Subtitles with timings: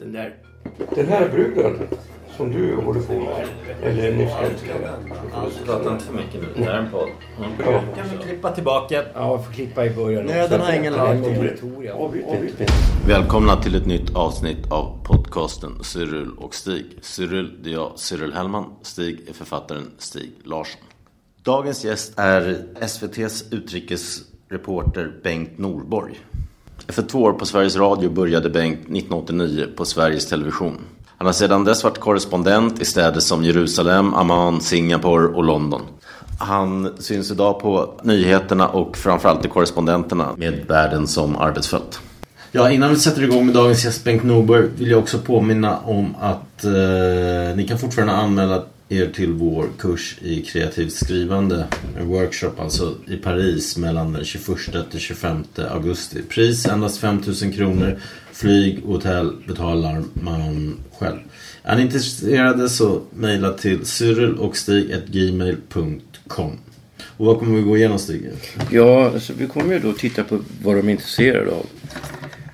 [0.00, 0.34] Den där...
[0.94, 1.88] Den här bruden
[2.36, 3.48] som du håller på med,
[3.82, 6.48] eller ni ska inte Prata inte för mycket nu.
[6.56, 7.08] Det här är en podd.
[7.38, 7.50] Mm.
[7.58, 7.82] Ja.
[7.96, 9.04] Kan vi klippa tillbaka?
[9.14, 11.16] Ja, får klippa i början Nöden har ingen lag.
[13.06, 16.86] Välkomna till ett nytt avsnitt av podcasten Cyril och Stig.
[17.00, 18.64] Cyril, det är jag, Cyril Hellman.
[18.82, 20.80] Stig är författaren Stig Larsson.
[21.42, 26.20] Dagens gäst är SVTs utrikesreporter Bengt Norborg.
[26.90, 30.78] Efter två år på Sveriges Radio började Bengt 1989 på Sveriges Television.
[31.16, 35.80] Han har sedan dess varit korrespondent i städer som Jerusalem, Amman, Singapore och London.
[36.38, 42.00] Han syns idag på nyheterna och framförallt i korrespondenterna med världen som arbetsfält.
[42.52, 46.14] Ja, innan vi sätter igång med dagens gäst Bengt Norberg vill jag också påminna om
[46.20, 51.66] att eh, ni kan fortfarande anmäla er till vår kurs i kreativt skrivande.
[51.98, 56.22] En workshop alltså i Paris mellan den 21 till 25 augusti.
[56.22, 57.98] Pris endast 5000 kronor.
[58.32, 61.18] Flyg och hotell betalar man själv.
[61.62, 66.58] Är ni intresserade så mejla till cyrilochstig.gmail.com
[67.16, 68.30] Och vad kommer vi gå igenom Stig?
[68.70, 71.66] Ja, alltså, vi kommer ju då titta på vad de är intresserade av.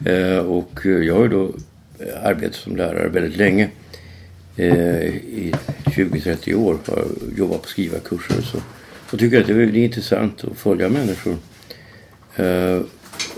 [0.08, 1.54] Eh, och jag har ju då
[2.22, 3.70] arbetat som lärare väldigt länge.
[4.56, 5.52] Eh, I
[5.84, 8.58] 20-30 år har jobbat på skrivarkurser och så.
[9.10, 11.36] Och tycker att det är, intressant att följa människor.
[12.36, 12.80] Eh,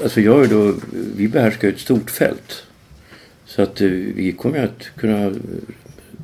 [0.03, 0.75] alltså jag är då,
[1.17, 2.63] vi behärskar ett stort fält.
[3.45, 5.35] Så att eh, vi kommer att kunna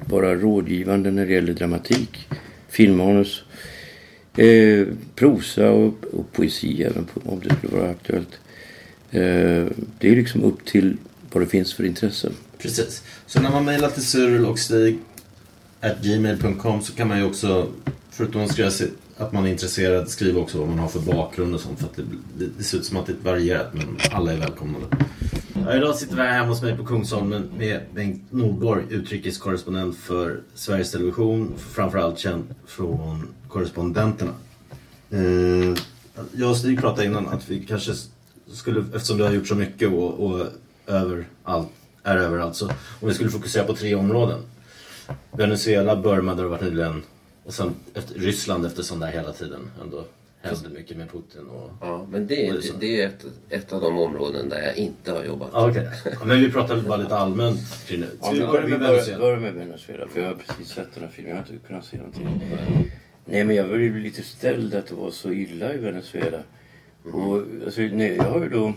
[0.06, 2.28] vara rådgivande när det gäller dramatik,
[2.69, 3.43] filmmanus,
[4.37, 8.38] eh, prosa och, och poesi även på, om det skulle vara aktuellt.
[9.10, 9.66] Eh,
[9.99, 10.97] det är liksom upp till
[11.33, 12.33] vad det finns för intressen.
[12.64, 13.02] Precis.
[13.26, 14.98] Så när man mejlar till Cyril och Stig
[15.80, 17.69] at gmail.com så kan man ju också,
[18.10, 18.70] förutom att skriva
[19.16, 21.78] att man är intresserad, skriva också vad man har för bakgrund och sånt.
[21.78, 22.03] För att det,
[22.38, 24.78] det, det ser ut som att det är varierat, men alla är välkomna.
[25.54, 30.41] Ja, idag sitter vi här hemma hos mig på Kungsholmen med Bengt Nordborg, utrikeskorrespondent för
[30.54, 31.54] Sveriges Television.
[31.58, 34.32] Framförallt känd från korrespondenterna.
[35.10, 35.78] Eh,
[36.32, 37.92] jag och Stig pratade innan att vi kanske
[38.53, 40.47] skulle, eftersom du har gjort så mycket och, och
[40.86, 41.69] överallt,
[42.04, 42.69] är överallt, så
[43.00, 44.41] om vi skulle fokusera på tre områden.
[45.32, 47.03] Venezuela, Burma där du varit nyligen
[47.44, 50.04] och sen efter, Ryssland eftersom där hela tiden ändå
[50.41, 51.70] hände mycket med Putin och...
[51.81, 54.62] Ja, men det, Och det är det, det är ett, ett av de områden där
[54.62, 55.50] jag inte har jobbat.
[55.53, 55.88] Ja, okej.
[56.04, 58.06] Ja, Men vi pratar bara lite allmänt kring det.
[58.21, 59.19] Ska vi börja med Venezuela?
[59.19, 60.09] börjar med Venezuela.
[60.09, 61.31] För jag har precis sett den här filmen.
[61.31, 62.41] Jag har inte kunnat se någonting.
[63.25, 66.38] Nej men jag var ju lite ställd att det var så illa i Venezuela.
[67.12, 68.75] Och, alltså, nej, jag har ju då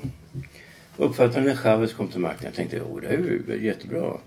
[0.98, 2.46] uppfattat när Chavez kom till makten.
[2.46, 4.18] Jag tänkte oh, det är ju jättebra.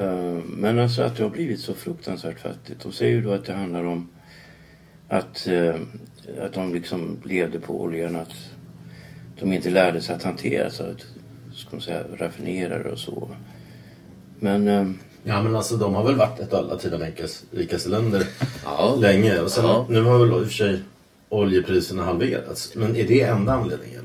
[0.00, 2.82] Eh, men alltså att det har blivit så fruktansvärt fattigt.
[2.82, 4.08] De säger ju då att det handlar om
[5.08, 5.74] att, eh,
[6.42, 8.16] att de liksom levde på oljan.
[8.16, 8.32] Att
[9.40, 11.06] de inte lärde sig att hantera så att,
[11.54, 13.30] ska man säga, raffinera det och så.
[14.38, 14.90] Men eh,
[15.24, 18.26] Ja men alltså de har väl varit ett av Latinamerikas rikaste länder
[18.64, 18.96] Ja.
[19.00, 19.40] länge.
[19.40, 19.86] Och sen, Ja.
[19.90, 20.80] nu har väl i och för sig
[21.28, 22.74] oljepriserna halverats.
[22.74, 24.04] Men är det enda anledningen?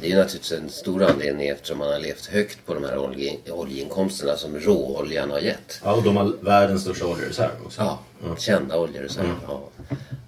[0.00, 3.36] Det är naturligtvis en stor anledning eftersom man har levt högt på de här olje,
[3.50, 5.80] oljeinkomsterna som råoljan har gett.
[5.84, 7.80] Ja och de har världens största oljereserv också.
[7.80, 7.98] Ja,
[8.38, 9.34] kända oljereserver.
[9.48, 9.68] Ja.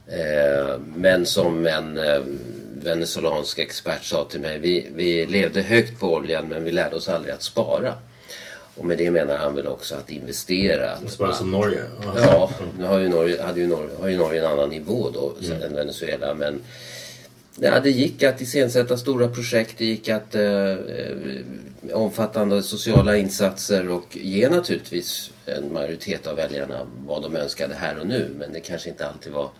[0.06, 2.20] Eh, men som en eh,
[2.82, 7.08] venezolansk expert sa till mig, vi, vi levde högt på oljan men vi lärde oss
[7.08, 7.94] aldrig att spara.
[8.76, 10.90] Och med det menar han väl också att investera.
[10.90, 11.82] Att, Bara som Norge.
[12.16, 15.32] Ja, nu har ju Norge, hade ju Norge, har ju Norge en annan nivå då
[15.46, 15.62] Mm.
[15.62, 16.34] än Venezuela.
[16.34, 16.60] Men
[17.60, 19.74] ja, det gick att iscensätta stora projekt.
[19.78, 21.40] Det gick att eh, eh,
[21.92, 28.06] omfattande sociala insatser och ge naturligtvis en majoritet av väljarna vad de önskade här och
[28.06, 28.30] nu.
[28.38, 29.50] Men det kanske inte alltid var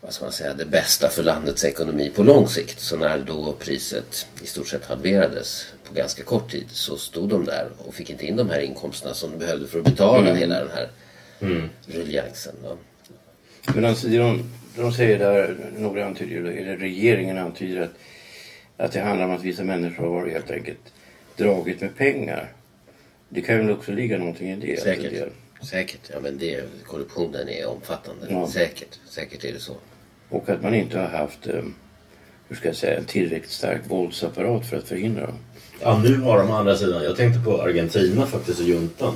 [0.00, 2.80] vad ska man säga, det bästa för landets ekonomi på lång sikt.
[2.80, 7.44] Så när då priset i stort sett halverades på ganska kort tid så stod de
[7.44, 10.58] där och fick inte in de här inkomsterna som de behövde för att betala hela
[10.58, 10.88] den här
[11.86, 12.54] ruljangsen.
[12.62, 12.76] då.
[13.74, 17.92] Men alltså det de, de säger där, några antyder, eller regeringen antyder att,
[18.76, 20.92] att det handlar om att vissa människor har helt enkelt
[21.36, 22.52] dragit med pengar.
[23.28, 24.80] Det kan väl också ligga någonting i det.
[24.80, 25.04] Säkert.
[25.04, 26.10] Alltså det- Säkert.
[26.12, 28.26] Ja, men det, korruptionen är omfattande.
[28.30, 28.48] Ja.
[28.48, 28.98] Säkert.
[29.08, 29.72] Säkert är det så.
[30.28, 31.62] Och att man inte har haft eh,
[32.48, 35.38] hur ska jag säga, en tillräckligt stark våldsapparat för att förhindra dem.
[35.80, 37.04] Ja, nu har de andra sidan.
[37.04, 39.14] Jag tänkte på Argentina faktiskt och juntan.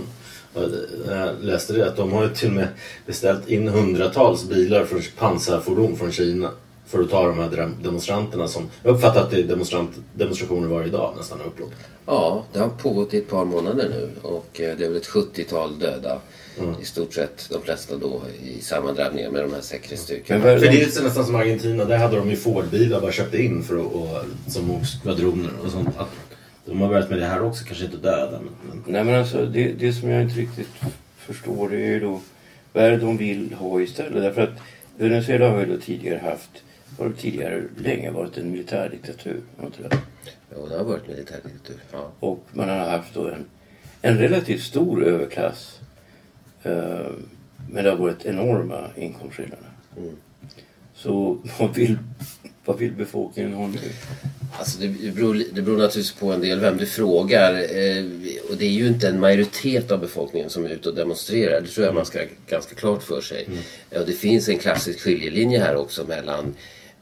[0.55, 2.69] Jag läste det att de har ju till och med
[3.07, 6.51] beställt in hundratals bilar för pansarfordon från Kina
[6.87, 8.71] för att ta de här demonstranterna som...
[8.83, 11.71] Jag uppfattar att det är demonstrant, demonstrationer varje dag nästan upplåt.
[12.07, 15.09] Ja, det har pågått i ett par månader nu och eh, det är väl ett
[15.09, 16.19] 70-tal döda.
[16.59, 16.75] Mm.
[16.83, 20.43] I stort sett de flesta då i sammandrabbningar med de här säkerhetsstyrkorna.
[20.43, 23.77] För det är nästan som Argentina, där hade de ju Ford-bilar bara köpte in för
[23.77, 25.89] att, och, som skvadroner och sånt.
[25.99, 26.30] Att
[26.65, 28.83] de har börjat med det här också, kanske inte döda men...
[28.87, 30.69] Nej men alltså det, det som jag inte riktigt
[31.17, 32.21] förstår det är ju då
[32.73, 34.23] vad är det de vill ha istället?
[34.23, 34.61] Därför att
[34.97, 36.63] Venezuela har ju då tidigare haft
[36.99, 39.41] har tidigare länge varit en militärdiktatur.
[39.63, 39.99] Inte det?
[40.55, 41.77] Jo, det har varit militärdiktatur.
[41.93, 42.11] Ja.
[42.21, 43.45] Och man har haft då en,
[44.03, 45.81] en relativt stor överklass.
[46.63, 47.11] Eh,
[47.71, 49.71] men det har varit enorma inkomstskillnader.
[49.97, 50.17] Mm.
[50.95, 51.99] Så vad vill,
[52.65, 53.79] vad vill befolkningen ha nu?
[54.59, 57.53] Alltså det, beror, det beror naturligtvis på en del vem du frågar.
[57.55, 58.05] Eh,
[58.51, 61.61] och det är ju inte en majoritet av befolkningen som är ute och demonstrerar.
[61.61, 63.45] Det tror jag man ska ha ganska klart för sig.
[63.47, 63.59] Mm.
[64.01, 66.55] Och det finns en klassisk skiljelinje här också mellan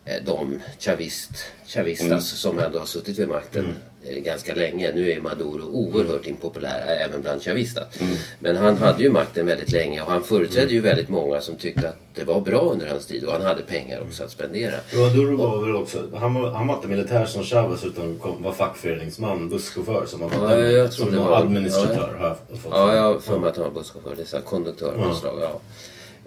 [0.08, 1.30] Eh, de chavist,
[1.66, 2.20] chavistas mm.
[2.20, 3.76] som ändå har suttit vid makten mm.
[3.76, 4.92] Eh, ganska länge.
[4.94, 8.00] Nu är Maduro oerhört impopulär även bland chavistas.
[8.00, 8.14] Mm.
[8.38, 11.88] Men han hade ju makten väldigt länge och han företrädde ju väldigt många som tyckte
[11.88, 14.74] att det var bra under hans tid och han hade pengar också att spendera.
[14.92, 18.52] Maduro var väl också, han var, han var inte militär som Chavez utan kom, var
[18.52, 22.16] fackföreningsman, busschaufför som han ja, jag tror som det var administratör.
[22.20, 22.36] Ja,
[22.70, 24.14] ja, jag har för mig att han var busschaufför.
[24.16, 25.14] Det är så konduktör av ja.
[25.14, 25.38] slag.
[25.42, 25.60] Ja.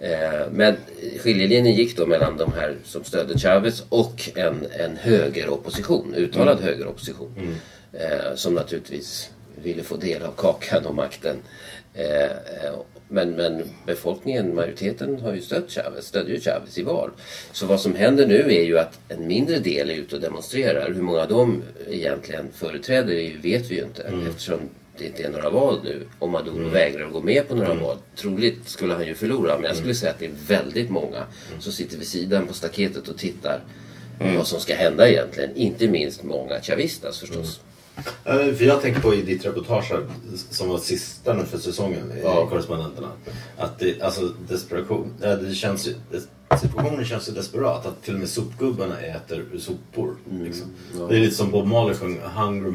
[0.02, 0.76] Eh, men
[1.20, 6.64] skiljelinjen gick då mellan de här som stödde Chavez och en, en högeropposition, uttalad mm.
[6.64, 7.34] högeropposition.
[7.38, 7.54] Mm.
[7.92, 9.30] Eh, som naturligtvis
[9.62, 11.36] ville få del av kakan och makten.
[11.94, 12.30] Eh,
[13.08, 17.10] men, men befolkningen, majoriteten har ju stött Chavez, stödde ju Chavez i val.
[17.52, 20.92] Så vad som händer nu är ju att en mindre del är ute och demonstrerar.
[20.92, 24.26] Hur många de egentligen företräder vet vi ju inte mm.
[24.26, 24.60] eftersom
[25.02, 26.70] det inte är några val nu och Maduro mm.
[26.70, 27.84] vägrar att gå med på några mm.
[27.84, 27.96] val.
[28.16, 29.94] Troligt skulle han ju förlora men jag skulle mm.
[29.94, 31.60] säga att det är väldigt många mm.
[31.60, 33.60] som sitter vid sidan på staketet och tittar
[34.20, 34.36] mm.
[34.36, 35.56] vad som ska hända egentligen.
[35.56, 37.60] Inte minst många chavistas förstås.
[38.24, 38.56] Mm.
[38.56, 39.92] För jag tänker på i ditt reportage
[40.50, 42.46] som var sista nu för säsongen i ja.
[42.46, 43.08] Korrespondenterna.
[43.56, 45.94] Att det, alltså desperation, det känns ju,
[46.60, 47.86] situationen känns ju desperat.
[47.86, 50.16] Att till och med sopgubbarna äter sopor.
[50.44, 50.64] Liksom.
[50.64, 51.00] Mm.
[51.00, 51.06] Ja.
[51.06, 52.70] Det är lite som Bob Marley sjöng Hungry,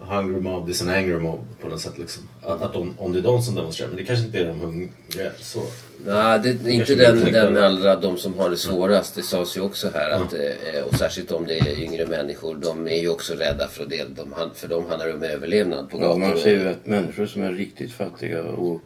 [0.00, 1.98] Hungry mob is an angry mob på något sätt.
[1.98, 2.28] Liksom.
[2.42, 4.60] Att, att de, om det är de som demonstrerar, men det kanske inte är de
[4.60, 5.32] hungriga.
[5.38, 5.62] Så.
[6.06, 9.14] Nej, det är inte den, den allra, de som har det svårast.
[9.14, 10.84] Det sades ju också här att, mm.
[10.88, 14.14] och särskilt om det är yngre människor, de är ju också rädda för att del,
[14.14, 16.22] de, för dem handlar det om överlevnad på gator.
[16.22, 18.80] Ja, man ser ju att människor som är riktigt fattiga och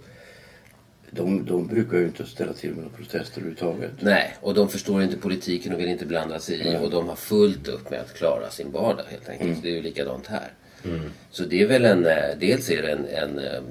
[1.11, 3.91] de, de brukar ju inte ställa till med några protester överhuvudtaget.
[4.01, 6.69] Nej, och de förstår inte politiken och vill inte blanda sig i.
[6.69, 6.83] Mm.
[6.83, 9.51] Och de har fullt upp med att klara sin vardag helt enkelt.
[9.51, 9.61] Mm.
[9.63, 10.53] Det är ju likadant här.
[10.85, 11.11] Mm.
[11.31, 13.63] Så det är väl en, eh, dels är det en, en, eh,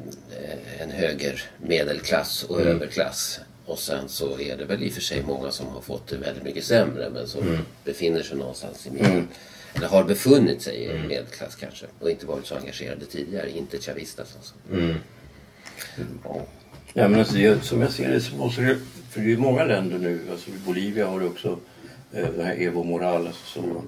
[0.80, 2.75] en höger medelklass och mm.
[2.75, 3.40] överklass.
[3.66, 6.18] Och sen så är det väl i och för sig många som har fått det
[6.18, 7.60] väldigt mycket sämre men som mm.
[7.84, 9.12] befinner sig någonstans i mitten.
[9.12, 9.28] Mm.
[9.74, 11.08] Eller har befunnit sig i mm.
[11.08, 13.52] medelklass kanske och inte varit så engagerade tidigare.
[13.52, 14.54] Inte chavistas alltså.
[16.24, 16.46] Ja.
[16.94, 18.78] ja men alltså, det, som jag ser det så måste det,
[19.10, 21.60] för det är många länder nu, alltså Bolivia har det också
[22.12, 23.60] eh, det här Evo Morales så.
[23.60, 23.81] Mm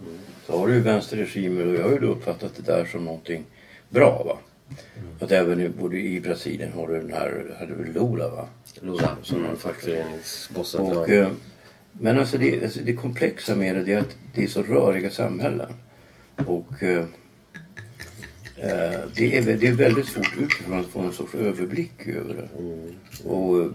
[0.46, 3.44] så har du ju vänsterregimer och jag har ju uppfattat det där som någonting
[3.90, 4.24] bra.
[4.24, 4.38] Va?
[4.98, 5.10] Mm.
[5.20, 8.48] Att även i, både i Brasilien har du den här, hade du Lula va?
[8.82, 9.58] Lula, som mm.
[9.58, 11.12] fackföreningsbossen.
[11.12, 11.28] Eh,
[11.92, 15.74] men alltså det, alltså det komplexa med det är att det är så röriga samhällen.
[16.36, 17.06] Och eh,
[18.58, 22.60] eh, det, är, det är väldigt svårt utifrån att få en sorts överblick över det.
[22.60, 22.96] Mm.
[23.26, 23.72] Och eh,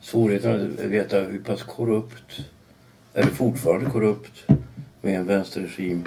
[0.00, 2.40] svårigheten att veta hur pass korrupt,
[3.14, 4.46] är det fortfarande korrupt?
[5.06, 6.04] Med en vänsterregim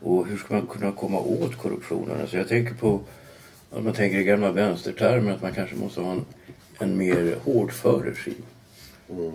[0.00, 2.20] och hur ska man kunna komma åt korruptionen?
[2.20, 3.00] Alltså jag tänker på,
[3.70, 6.24] om man tänker i gamla vänstertermer, att man kanske måste ha en,
[6.78, 8.42] en mer hårdför regim.
[9.10, 9.32] Mm.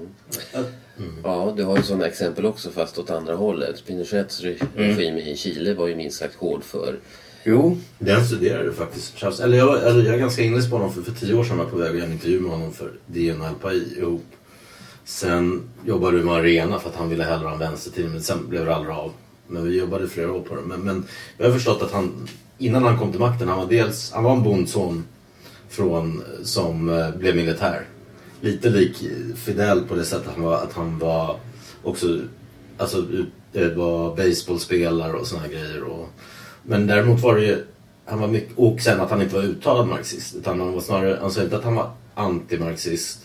[0.97, 1.13] Mm.
[1.23, 3.85] Ja, du har ju sådana exempel också fast åt andra hållet.
[3.85, 5.17] Pinochets regim mm.
[5.17, 6.95] i Chile var ju minst sagt hårdför.
[7.43, 7.77] Jo.
[7.99, 9.23] Den studerade faktiskt.
[9.23, 11.63] Eller jag, eller jag är ganska inläst på honom för, för tio år sedan var
[11.63, 14.25] jag på väg att göra en intervju med honom för DN och LPI ihop.
[15.05, 18.49] Sen jobbade vi med Arena för att han ville hellre ha en vänstertidning men sen
[18.49, 19.11] blev det aldrig av.
[19.47, 20.61] Men vi jobbade flera år på det.
[20.61, 21.05] Men, men
[21.37, 24.33] jag har förstått att han, innan han kom till makten, han var dels, han var
[24.33, 25.05] en bondson
[25.69, 27.85] från, som eh, blev militär.
[28.41, 29.03] Lite lik
[29.35, 31.39] Fidel på det sättet att han var, att han var
[31.83, 32.19] också,
[32.77, 33.01] alltså
[33.51, 35.83] det eh, var baseballspelare och såna här grejer.
[35.83, 36.09] Och,
[36.63, 37.65] men däremot var det ju,
[38.05, 40.35] han var mycket, och sen att han inte var uttalad marxist.
[40.35, 43.24] Utan han var snarare, han sa inte att han var antimarxist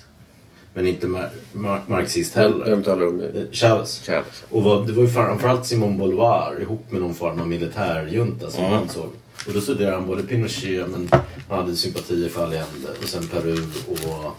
[0.74, 2.70] men inte mar- mar- marxist heller.
[2.70, 3.48] Vem talar du om nu?
[3.50, 4.02] Eh, Chavez.
[4.06, 4.44] Chavez.
[4.50, 8.64] Och vad, det var ju framförallt Simon Bolivar ihop med någon form av militärjunta som
[8.64, 9.08] han såg.
[9.46, 11.08] Och då studerade han både Pinochet men
[11.48, 13.56] han hade sympatier för Allende och sen Peru
[13.88, 14.36] och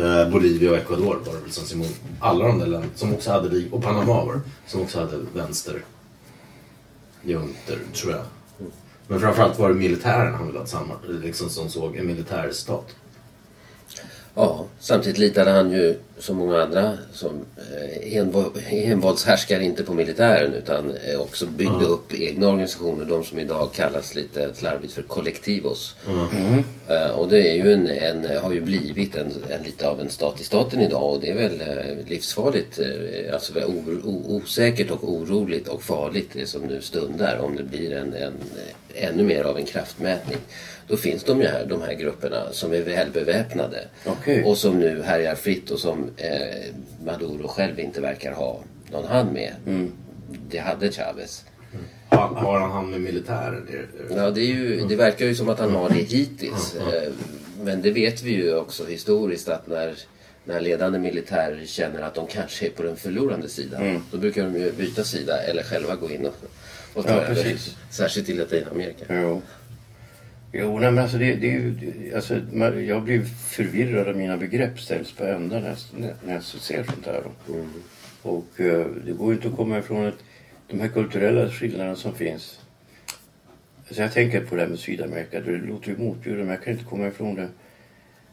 [0.00, 1.86] eh, Bolivia och Ecuador var det väl som Simon.
[2.20, 5.82] Alla de där länderna som också hade, och Panama var som också hade vänster
[7.22, 8.22] juntor tror jag.
[9.08, 10.86] Men framförallt var det militären han ville ha
[11.22, 12.94] liksom som såg en militärstat.
[14.34, 20.54] Ja, samtidigt litade han ju som många andra som eh, envå- envåldshärskare inte på militären
[20.54, 23.04] utan eh, också byggde upp egna organisationer.
[23.04, 25.96] De som idag kallas lite slarvigt för kollektivos.
[26.88, 30.10] Eh, och det är ju en, en, har ju blivit en, en lite av en
[30.10, 32.78] stat i staten idag och det är väl eh, livsfarligt.
[32.78, 37.62] Eh, alltså o, o, osäkert och oroligt och farligt det som nu stundar om det
[37.62, 38.32] blir en, en,
[38.94, 40.38] ännu mer av en kraftmätning.
[40.90, 44.44] Då finns de ju här, de här grupperna som är välbeväpnade Okej.
[44.44, 48.60] och som nu härjar fritt och som eh, Maduro själv inte verkar ha
[48.92, 49.54] någon hand med.
[50.48, 51.44] Det hade Chavez.
[52.08, 53.66] Har, har han hand med militären?
[53.70, 56.76] Det- Ja, det, är ju, det verkar ju som att han har det hittills.
[56.76, 57.12] Eh,
[57.62, 59.94] Men det vet vi ju också historiskt att när,
[60.44, 64.02] när ledande militär känner att de kanske är på den förlorande sidan.
[64.10, 66.34] Då brukar de ju byta sida eller själva gå in och,
[66.94, 67.56] och ta Ja, över.
[67.90, 69.04] Särskilt i Latinamerika.
[69.08, 69.42] Jo.
[70.52, 72.12] Jo, nej, men alltså det, det är ju...
[72.14, 76.42] Alltså, man- jag blir förvirrad av mina begrepp ställs på ända när, jag- när jag
[76.42, 77.22] ser sånt här.
[78.22, 80.18] Och eh, det går ju inte att komma ifrån att
[80.68, 82.60] de här kulturella skillnaderna som finns.
[83.86, 85.40] Alltså jag tänker på det här med Sydamerika.
[85.40, 87.48] Det låter ju motbjudande men jag kan inte komma ifrån det.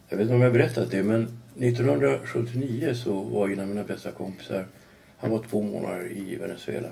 [0.08, 1.22] Jag vet inte om jag har berättat det men
[1.58, 4.64] 1979 så var en av mina bästa kompisar,
[5.18, 6.88] han var två månader i Venezuela.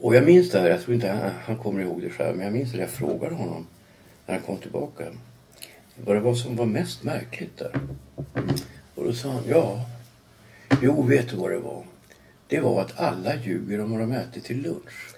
[0.00, 2.44] Och jag minns det här, jag tror inte han, han kommer ihåg det själv, men
[2.44, 3.66] jag minns det jag frågade honom
[4.28, 5.04] när han kom tillbaka.
[6.04, 7.80] Vad det var som var mest märkligt där.
[8.94, 9.86] Och då sa han, ja,
[10.82, 11.84] jo vet du vad det var?
[12.48, 15.14] Det var att alla ljuger om vad de ätit till lunch.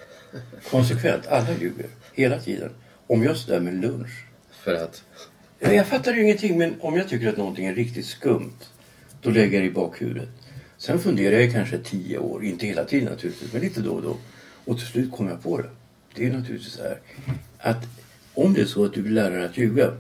[0.71, 1.87] Konsekvent, alla ljuger.
[2.15, 2.71] Hela tiden.
[3.07, 4.25] Om just det där med lunch.
[4.51, 5.03] För att
[5.59, 8.59] Ja, Jag fattar ju ingenting men om jag tycker att någonting är riktigt skumt
[9.23, 10.29] då lägger jag det i bakhuvudet.
[10.79, 14.17] Sen funderar jag kanske tio år, inte hela tiden naturligtvis, men lite då och då.
[14.65, 15.71] Och till slut kommer jag på det.
[16.15, 16.99] Det är naturligtvis så här
[17.59, 17.87] att
[18.41, 19.93] om det är så att du vill lära dig att ljuga,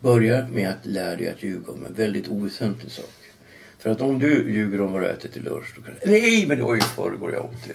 [0.00, 3.10] börja med att lära dig att ljuga om en väldigt oväsentlig sak.
[3.78, 6.10] För att om du ljuger om vad du ätit till lunch, då kan du...
[6.10, 7.74] Nej, men det var ju förrgår jag åt det.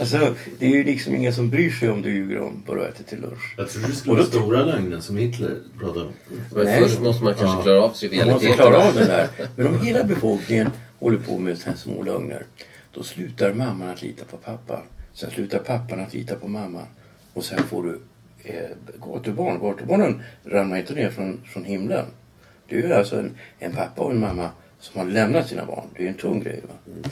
[0.00, 2.84] Alltså, det är ju liksom ingen som bryr sig om du ljuger om vad du
[2.84, 3.54] ätit till lunch.
[3.56, 6.12] Jag tror det skulle vara då- stora lögnen som Hitler pratade om.
[6.54, 6.82] men Nej.
[6.82, 9.28] först måste man kanske klara av Man måste klara av det där.
[9.56, 12.44] Men om hela befolkningen håller på med sådana här små lögner.
[12.94, 14.82] Då slutar mamman att lita på pappa.
[15.12, 16.86] Sen slutar pappan att lita på mamman.
[17.34, 17.98] Och sen får du
[19.00, 19.60] gatubarn.
[19.60, 22.06] Gatubarnen ramlar inte ner från, från himlen.
[22.68, 25.86] Det är ju alltså en, en pappa och en mamma som har lämnat sina barn.
[25.94, 26.62] Det är ju en tung grej.
[26.68, 27.10] Va?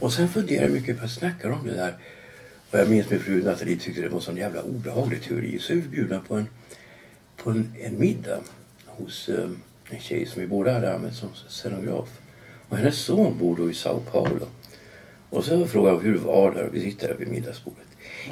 [0.00, 1.94] Och sen funderar jag mycket på att snacka om det där.
[2.70, 5.58] Och jag minns min fru Nathalie tyckte det var en sån jävla obehaglig teori.
[5.58, 6.46] Så är vi bjudna på en,
[7.36, 8.40] på en, en middag
[8.86, 9.48] hos eh,
[9.90, 12.08] en tjej som vi båda hade använt som scenograf.
[12.68, 14.46] Och hennes son bor då i Sao Paulo.
[15.30, 17.85] Och så frågade jag hur det var där och vi sitter där vid middagsbordet.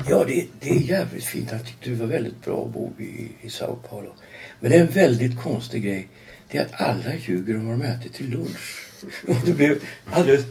[0.09, 1.51] Ja, det, det är jävligt fint.
[1.51, 4.13] Han tyckte det var väldigt bra att bo i, i Sao Paulo.
[4.61, 6.09] Men det är en väldigt konstig grej.
[6.49, 8.89] Det är att alla ljuger om vad de äter till lunch.
[9.29, 9.79] Och det blev
[10.11, 10.45] alldeles,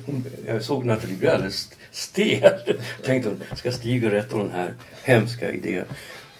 [0.48, 2.80] jag såg Nathalie bli alldeles stel.
[3.06, 4.74] Tänkte hon, ska Stig rätta den här
[5.04, 5.86] hemska idén?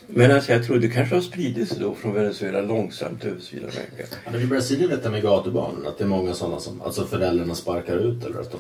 [0.08, 4.04] Men alltså jag tror det kanske har spridit sig då från Venezuela långsamt över Sydamerika.
[4.26, 5.88] Ja, men I Brasilien vet jag med gatubarnen?
[5.88, 8.60] att det är många sådana som alltså föräldrarna sparkar ut eller att de...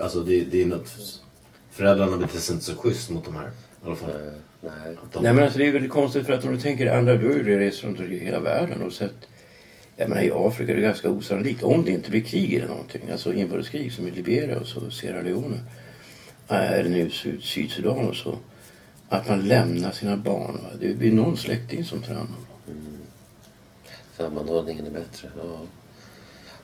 [0.00, 1.20] Alltså det, det är något...
[1.80, 3.46] Föräldrarna beter sig inte så schysst mot de här.
[3.46, 4.10] I alla fall.
[4.10, 4.96] Eh, Nej.
[5.12, 7.28] De, Nej men alltså det är väldigt konstigt för att om du tänker andra, du
[7.28, 9.14] har ju rest runt i hela världen och sett
[9.96, 13.00] jag menar i Afrika är det ganska osannolikt om det inte blir krig eller någonting.
[13.12, 15.56] Alltså inbördeskrig som i Liberia och så Sierra Leone.
[16.48, 18.38] äh, Eller nu Syd, Sydsudan och så.
[19.08, 20.54] Att man lämnar sina barn.
[20.62, 20.70] Va?
[20.80, 22.98] Det blir någon släkting som tar hand om dem.
[24.16, 25.28] Sammanhållningen är bättre.
[25.36, 25.60] Ja.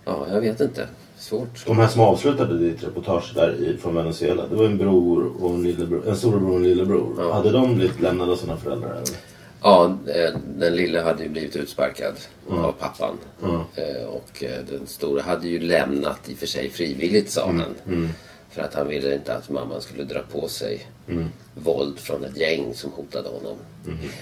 [0.05, 0.89] ja, jag vet inte.
[1.19, 1.67] Svårt.
[1.67, 4.47] de här som avslutade ditt reportage där i, från Venezuela.
[4.47, 6.09] Det var en bror och en lillebror.
[6.09, 7.15] En storebror och en lillebror.
[7.19, 7.33] Ja.
[7.35, 8.91] Hade de blivit lämnade av sina föräldrar?
[8.91, 9.17] Eller?
[9.63, 12.15] Ja, eh, den lilla hade ju blivit utsparkad
[12.51, 12.65] Mm.
[12.65, 13.17] av pappan.
[13.43, 13.55] Mm.
[13.75, 17.63] Eh, Och eh, den stora hade ju lämnat i och för sig frivilligt sa han.
[17.87, 18.09] Mm.
[18.51, 21.25] För att han ville inte att mamman skulle dra på sig Mm.
[21.55, 23.57] våld från ett gäng som hotade honom.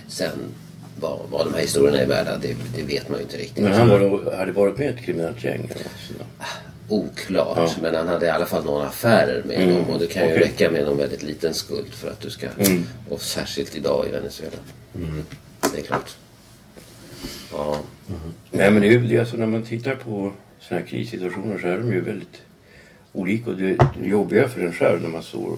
[0.09, 0.31] Sen
[1.01, 3.65] vad, vad de här historierna är värda, det, det vet man ju inte riktigt.
[3.65, 5.61] Men han var, hade varit med i ett kriminellt gäng.
[5.65, 5.85] Eller där.
[6.89, 7.71] Oklart, Ja.
[7.83, 10.33] men han hade i alla fall några affärer med Mm, dem och det kan ju
[10.33, 10.45] okej.
[10.45, 12.47] räcka med någon väldigt liten skuld för att du ska...
[12.59, 12.85] Mm.
[13.11, 14.57] Och särskilt idag i Venezuela.
[15.75, 16.17] Det är klart.
[17.53, 17.79] Ja.
[18.51, 21.67] Nej men det är ju det, alltså när man tittar på sådana här krissituationer så
[21.67, 22.43] är de ju väldigt
[23.13, 23.51] olika.
[23.51, 25.57] Och det, det jobbiga för en själv när man står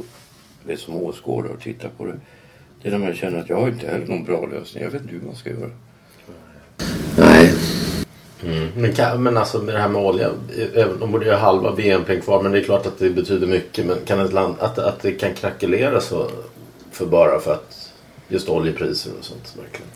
[0.64, 2.16] vet, som åskådare och tittar på det.
[2.82, 4.82] Det är när man känner att jag har inte heller någon bra lösning.
[4.84, 5.70] Jag vet inte hur man ska göra.
[8.46, 8.68] Mm.
[8.76, 10.30] Men, kan, men alltså med det här med olja.
[10.74, 13.46] även- De borde ju ha halva BNP kvar men det är klart att det betyder
[13.46, 13.86] mycket.
[13.86, 16.30] Men kan ett land, att, att det kan krackelera så
[16.92, 17.92] för bara för att
[18.28, 19.90] just oljepriser och sånt verkligen.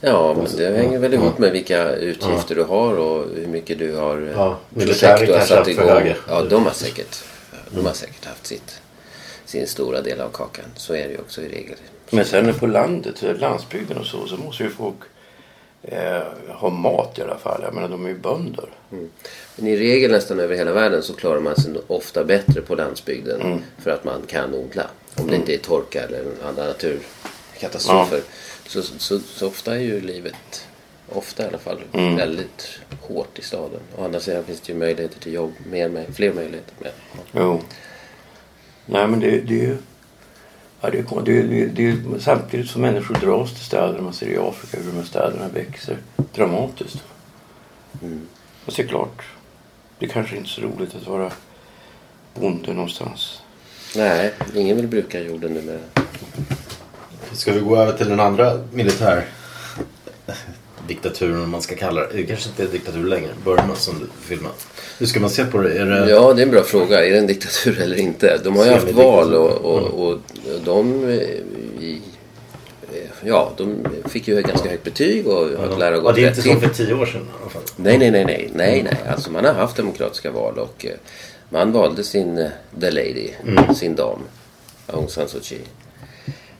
[0.00, 3.94] Ja, men det hänger väl ihop med vilka utgifter du har och hur mycket du
[3.96, 6.14] har Ja, projekt du har satt igång.
[6.28, 7.24] Ja, de har säkert,
[7.70, 8.80] de har säkert haft sitt,
[9.44, 10.64] sin stora del av kakan.
[10.76, 11.76] Så är det ju också i regel.
[12.10, 14.96] Men sen på landet, landsbygden och så, så måste ju folk
[15.82, 17.60] eh, ha mat i alla fall.
[17.64, 18.68] Jag menar de är ju bönder.
[19.56, 23.40] Men i regel nästan över hela världen så klarar man sig ofta bättre på landsbygden
[23.40, 23.58] Mm.
[23.78, 24.86] för att man kan odla.
[25.14, 28.20] Om det inte är torka eller andra naturkatastrofer.
[28.66, 30.66] Så, så, så ofta är ju livet,
[31.08, 32.16] ofta i alla fall, Mm.
[32.16, 32.68] väldigt
[33.00, 33.80] hårt i staden.
[33.96, 36.74] Å andra sidan finns det ju möjligheter till jobb, mer, fler möjligheter.
[36.78, 36.92] Med.
[37.32, 37.60] Jo.
[38.86, 39.76] Nej men det, det är ju...
[40.82, 44.26] Ja, det, är- det, är- det, är- samtidigt som människor dras till städer, man ser
[44.26, 45.96] i Afrika hur de här städerna växer
[46.34, 47.02] dramatiskt.
[48.66, 49.22] Och det är klart,
[49.98, 51.30] det kanske inte är så roligt att vara
[52.34, 53.40] bonde någonstans.
[53.96, 55.78] Nej, ingen vill bruka jorden numera.
[57.32, 59.24] Ska vi gå över till den andra militär
[60.88, 62.08] diktaturen om man ska kalla det.
[62.12, 63.30] Det kanske inte är diktatur längre.
[63.44, 64.52] Burma som du filmar.
[64.98, 65.78] Hur ska man se på det?
[65.78, 66.10] Är det...
[66.10, 67.06] Ja, det är en bra fråga.
[67.06, 68.40] Är det en diktatur eller inte?
[68.44, 70.18] De har ju haft val och, och, och
[70.64, 71.04] de...
[71.08, 71.20] eh,
[71.80, 71.98] eh,
[73.24, 76.42] ja, de fick ju ganska högt betyg och att lära ja, gått det är inte
[76.42, 77.62] som för tio år sedan i alla fall.
[77.76, 78.96] Nej, nej, nej, nej, nej, nej.
[79.08, 80.92] Alltså man har haft demokratiska val och eh,
[81.48, 82.48] man valde sin
[82.80, 83.28] the lady,
[83.74, 84.18] sin dam,
[84.86, 85.60] Aung San Suu Kyi.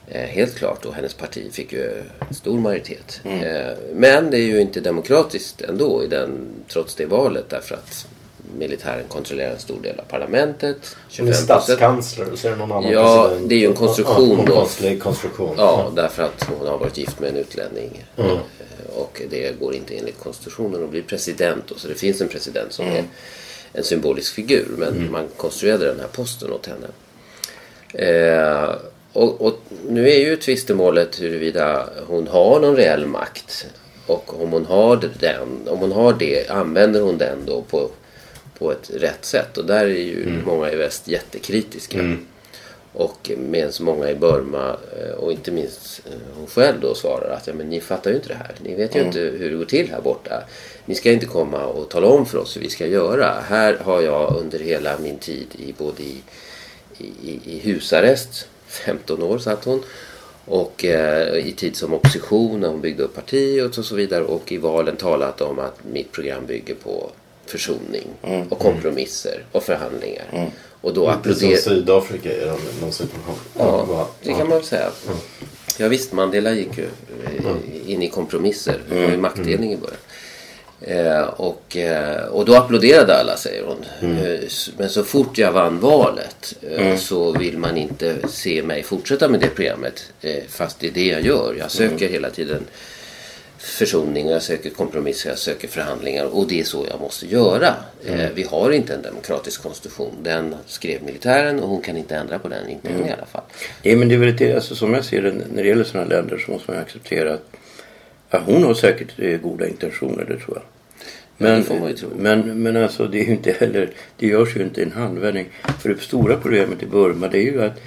[0.08, 3.20] Eh, helt klart och hennes parti fick ju stor majoritet.
[3.24, 8.06] Eh, men det är ju inte demokratiskt ändå i den, trots det valet därför att
[8.58, 10.96] militären kontrollerar en stor del av parlamentet.
[11.18, 11.34] Hon är 25%.
[11.34, 13.48] statskansler och så är det någon annan Ja, president.
[13.48, 14.96] det är ju en konstruktion Ja, då.
[15.00, 15.54] konstruktion.
[15.58, 18.04] Ja, därför att hon har varit gift med en utlänning.
[18.16, 18.38] Eh,
[18.96, 21.64] Och det går inte enligt konstitutionen att bli president.
[21.68, 21.74] Då.
[21.74, 23.04] Så det finns en president som är
[23.72, 24.66] en symbolisk figur.
[24.78, 26.86] Men man konstruerade den här posten åt henne.
[27.94, 28.74] Eh,
[29.12, 33.66] och, och nu är ju tvistemålet huruvida hon har någon reell makt.
[34.06, 37.88] Och om hon har den, om hon har det, använder hon den då på,
[38.62, 39.58] på ett rätt sätt?
[39.58, 42.16] Och där är ju många i väst jättekritiska.
[42.92, 47.46] Och medan många i Burma eh, och inte minst eh, hon själv då svarar att
[47.46, 48.54] ja, men ni fattar ju inte det här.
[48.62, 50.42] Ni vet ju inte hur det går till här borta.
[50.84, 53.34] Ni ska inte komma och tala om för oss hur vi ska göra.
[53.48, 56.22] Här har jag under hela min tid i både i,
[56.98, 59.82] i, i husarrest, 15 år satt hon,
[60.44, 64.52] och eh, i tid som opposition när hon byggde upp partiet och så vidare och
[64.52, 67.10] i valen talat om att mitt program bygger på
[67.46, 68.06] försoning
[68.48, 70.50] och kompromisser och förhandlingar.
[70.80, 71.60] Och då Inte som applåderar...
[71.60, 72.46] Sydafrika i
[72.80, 73.34] någon- situation.
[73.58, 74.90] Ja, det kan man väl säga.
[75.78, 78.80] Ja, visst, Mandela gick ju eh, in i kompromisser.
[78.88, 79.96] Det var ju maktdelning i början.
[80.80, 84.10] Eh, och, eh, och då applåderade alla, säger hon.
[84.16, 84.40] Eh,
[84.78, 86.54] Men så fort jag vann valet
[86.98, 90.12] så vill man inte se mig fortsätta med det programmet.
[90.48, 91.54] Fast det är det jag gör.
[91.58, 92.62] Jag söker hela tiden
[93.62, 97.74] försoning och jag söker kompromisser, jag söker förhandlingar och det är så jag måste göra.
[98.06, 100.12] Eh, vi har inte en demokratisk konstitution.
[100.22, 103.42] Den skrev militären och hon kan inte ändra på den, inte än i alla fall.
[103.82, 106.08] Nej men det är väl det, alltså, som jag ser det när det gäller sådana
[106.08, 107.56] länder så måste man acceptera att
[108.30, 110.62] ja, hon har säkert eh, goda intentioner, det tror jag.
[111.36, 112.08] Men, tro.
[112.16, 115.48] men, men alltså det är ju inte heller, det görs ju inte i en handvändning.
[115.80, 117.80] För det stora problemet i Burma det är ju att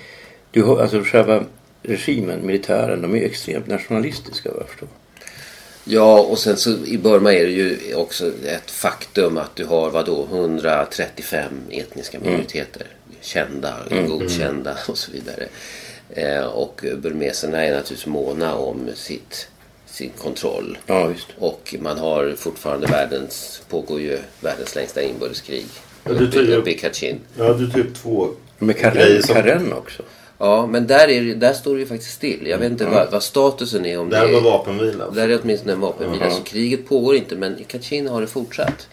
[0.51, 1.43] du har, alltså själva
[1.83, 4.89] regimen, militären, de är ju extremt nationalistiska vad jag förstår.
[5.88, 9.91] Ja, och sen så i Burma är det ju också ett faktum att du har
[9.91, 12.88] vadå 135 etniska minoriteter.
[13.21, 13.74] Kända,
[14.08, 15.48] godkända och så vidare.
[16.10, 19.48] Eh, och burmeserna är naturligtvis måna om sitt,
[19.86, 20.78] sin kontroll.
[20.86, 21.13] Ja.
[21.39, 25.65] Och man har fortfarande världens, pågår ju världens längsta inbördeskrig.
[26.04, 27.19] Ja, du ju- uppe i Kachin.
[27.38, 30.04] Ja, du tog upp två Med Karen, som- Karen också.
[30.38, 32.48] Ja, men där, är, det- där står det ju faktiskt still.
[32.48, 34.00] Jag vet inte vad, vad statusen är.
[34.00, 35.10] Om Det här det var vapenvila.
[35.10, 36.30] Där är åtminstone en vapenvila.
[36.32, 38.88] Så kriget pågår inte men i Kachin har det fortsatt.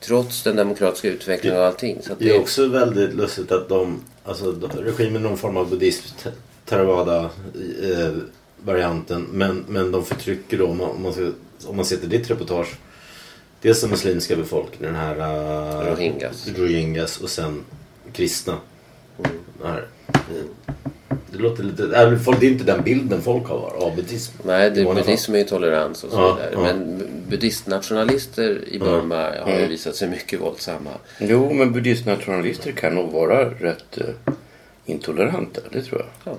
[0.00, 1.98] Trots den demokratiska utvecklingen och allting.
[2.02, 6.04] Så att Det är också väldigt lustigt att de, alltså regimen någon form av buddhism,
[6.22, 6.30] te-
[6.64, 7.30] theravada
[7.82, 8.10] eh.
[9.32, 11.30] Men, men de förtrycker då, om man, om man, ska,
[11.66, 12.74] om man ser till ditt reportage.
[13.62, 16.48] Dels den muslimska befolkningen, den här uh, Rohingyas.
[16.56, 17.64] Rohingyas och sen
[18.12, 18.56] kristna.
[19.62, 20.72] Den här, eh,
[21.32, 22.18] låter lite...
[22.24, 24.32] Folk, det är inte den bilden folk har av buddhism.
[24.44, 26.50] Nej, det, buddhism är ju tolerans och så Ja, vidare.
[26.52, 26.60] ja.
[26.60, 30.90] Men buddhistnationalister i Burma har ju visat sig mycket våldsamma.
[31.18, 34.32] Jo, men buddhistnationalister kan nog vara rätt eh,
[34.86, 35.60] intoleranta.
[35.72, 36.32] Det tror jag.
[36.32, 36.38] Ja.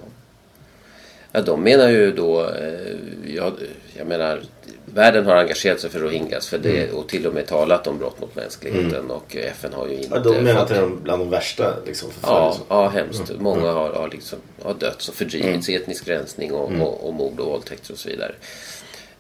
[1.31, 2.95] Ja, de menar ju då, eh,
[3.35, 3.53] jag,
[3.97, 4.41] jag menar,
[4.85, 6.95] världen har engagerat sig för rohingyas för det, Mm.
[6.95, 10.19] och till och med talat om brott mot mänskligheten och FN har ju inte Ja,
[10.19, 13.31] de menar att det är bland de värsta liksom, Ja, ja hemskt.
[13.39, 17.45] Många har, har, liksom, har dött och fördrivits, etnisk rensning och, och, och mord och
[17.45, 18.35] våldtäkter och så vidare.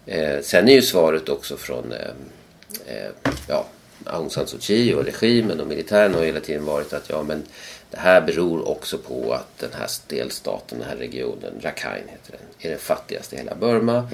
[0.05, 3.09] Eh, sen är ju svaret också från eh, eh,
[3.47, 3.65] ja,
[4.05, 7.43] Aung San Suu Kyi och regimen och militären har hela tiden varit att ja, men
[7.91, 12.39] det här beror också på att den här delstaten, den här regionen, Rakhine heter den,
[12.59, 14.09] är den fattigaste i hela Burma.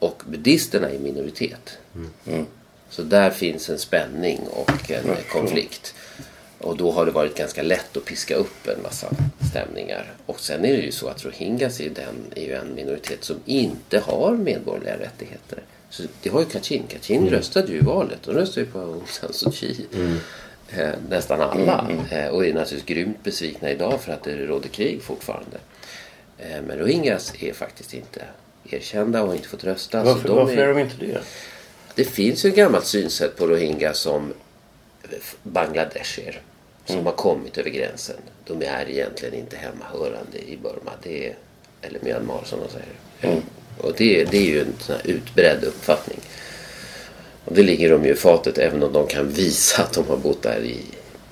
[0.00, 1.78] Och buddhisterna är i minoritet.
[2.90, 5.94] Så där finns en spänning och en konflikt.
[6.58, 9.10] Och då har det varit ganska lätt att piska upp en massa
[9.50, 10.12] stämningar.
[10.26, 13.36] Och sen är det ju så att rohingyas är den, är ju en minoritet som
[13.44, 15.62] inte har medborgerliga rättigheter.
[15.90, 16.82] Så det har ju Kachin.
[16.88, 18.18] Kachin röstade ju i valet.
[18.22, 19.86] De röstade ju på Aung San Suu Kyi.
[20.68, 21.90] Eh, nästan alla.
[22.10, 25.58] Eh, och är naturligtvis grymt besvikna idag för att det råder krig fortfarande.
[26.38, 28.24] Eh, men rohingyas är faktiskt inte
[28.68, 30.04] erkända och inte fått rösta.
[30.04, 31.20] Varför, de varför är de inte det?
[31.94, 34.32] det finns ju ett gammalt synsätt på rohingya som
[35.42, 36.40] bangladeshier
[36.84, 38.16] som har kommit över gränsen.
[38.46, 40.90] De är egentligen inte hemmahörande i Burma.
[41.02, 41.36] Det är,
[41.82, 43.42] eller Myanmar som de säger.
[43.78, 46.18] Och det, det är ju en sån utbredd uppfattning.
[47.44, 50.16] Och det ligger de ju i fatet även om de kan visa att de har
[50.16, 50.84] bott där i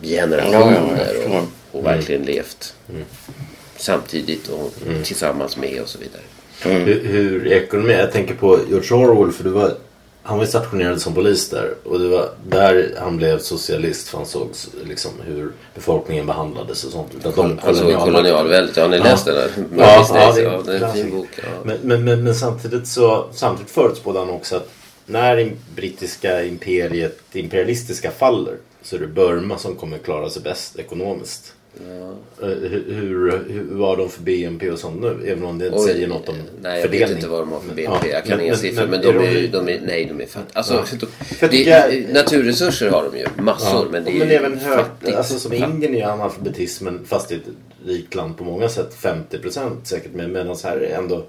[0.02, 2.74] generationer och, och verkligen levt
[3.76, 4.72] samtidigt och
[5.04, 6.22] tillsammans med och så vidare.
[6.62, 7.96] Hur, hur är ekonomin?
[7.96, 9.72] Jag tänker på George Orwell för det var,
[10.22, 14.18] han var ju stationerad som polis där och det var där han blev socialist för
[14.18, 14.48] han såg
[14.84, 17.14] liksom hur befolkningen behandlades och sånt.
[17.18, 18.04] Utav de kolonialmakterna.
[18.04, 19.50] kolonialväldet, har ni läst den där?
[19.76, 21.28] Ja, ja, det är det är en fin bok.
[21.36, 21.42] Ja.
[21.64, 24.70] Men, men, men, men samtidigt så samtidigt förutspådde han också att
[25.06, 31.52] när brittiska imperiet, imperialistiska faller så är det Burma som kommer klara sig bäst ekonomiskt.
[31.80, 35.24] Eh, Hur, hur, hur var de för BNP och sånt nu?
[35.26, 37.08] Även om det inte Oj, säger något om Nej, jag fördelning.
[37.08, 38.08] vet inte vad de har för Men, BNP.
[38.08, 38.82] ja, Jag kan men- inga men- siffror.
[38.86, 40.46] Men, men de, är är, de- de är, nej, de är fattiga.
[40.52, 40.84] Alltså, Ja.
[41.00, 41.06] de,
[41.40, 43.26] jag det, tycker- naturresurser har de ju.
[43.42, 43.84] Massor.
[43.84, 45.16] Ja, Men det är men ju även hög, fattigt.
[45.16, 47.42] alltså som Indien är ju analfabetismen fast i ett
[47.86, 51.24] rikt land på många sätt 50% säkert men medan här är det ändå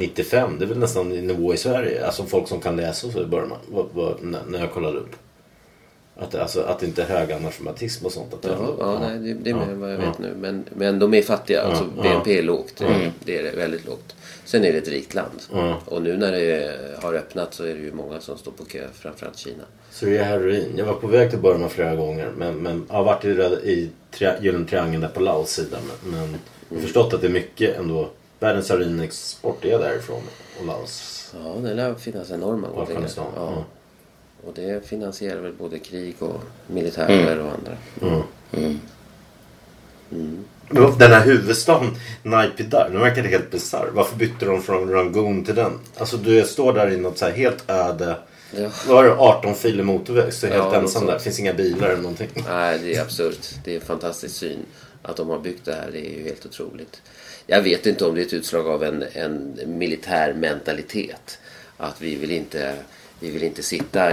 [0.00, 2.06] 95 det är väl nästan i nivå i Sverige.
[2.06, 3.58] Alltså folk som kan läsa och så i.
[3.68, 5.16] Vad, vad, när, när jag kollade upp.
[6.16, 8.34] Att, alltså, att det inte är hög analfabetism och sånt.
[8.34, 10.06] Att det Ja, ja, nej, det, det är mer än vad jag ja.
[10.06, 10.34] vet nu.
[10.40, 11.62] Men, men de är fattiga.
[11.62, 11.84] Alltså.
[12.02, 12.82] BNP är lågt.
[13.24, 14.14] Det är väldigt lågt.
[14.44, 15.42] Sen är det ett rikt land.
[15.84, 18.86] Och nu när det har öppnat så är det ju många som står på kö.
[18.94, 19.64] Framförallt Kina.
[19.90, 20.72] Så det är heroin.
[20.76, 23.28] Jag var på väg till Burma flera gånger men, men jag har varit i,
[23.70, 25.76] i tri- Gyllene Triangeln där på Laos sida.
[26.02, 26.36] Men, men
[26.68, 28.08] jag har förstått att det är mycket ändå.
[28.40, 30.22] Världens heroinexport är därifrån.
[30.60, 31.10] Och Laos.
[31.44, 32.82] Ja, det lär finnas enorma Och.
[32.82, 33.26] Afghanistan.
[33.36, 33.64] Ja.
[34.46, 37.76] Och det finansierar väl både krig och militärer och andra.
[40.68, 41.90] Men Den här huvudstaden
[42.22, 43.90] Naypyidaw, den verkade helt bisarr.
[43.92, 45.72] Varför bytte de från Rangoon till den?
[45.96, 48.16] Alltså du står där i något så här helt öde.
[48.56, 48.70] Ja.
[48.88, 49.12] Var det?
[49.12, 50.32] 18 filer motorväg.
[50.32, 51.18] Så helt Ja, något ensam där.
[51.18, 52.28] Finns inga bilar eller någonting.
[52.48, 53.48] Nej, det är absurt.
[53.64, 54.58] Det är en fantastisk syn.
[55.02, 57.02] Att de har byggt det här det är ju helt otroligt.
[57.46, 61.38] Jag vet inte om det är ett utslag av en, en militär mentalitet.
[61.76, 62.74] Att vi vill inte,
[63.20, 64.12] vi vill inte sitta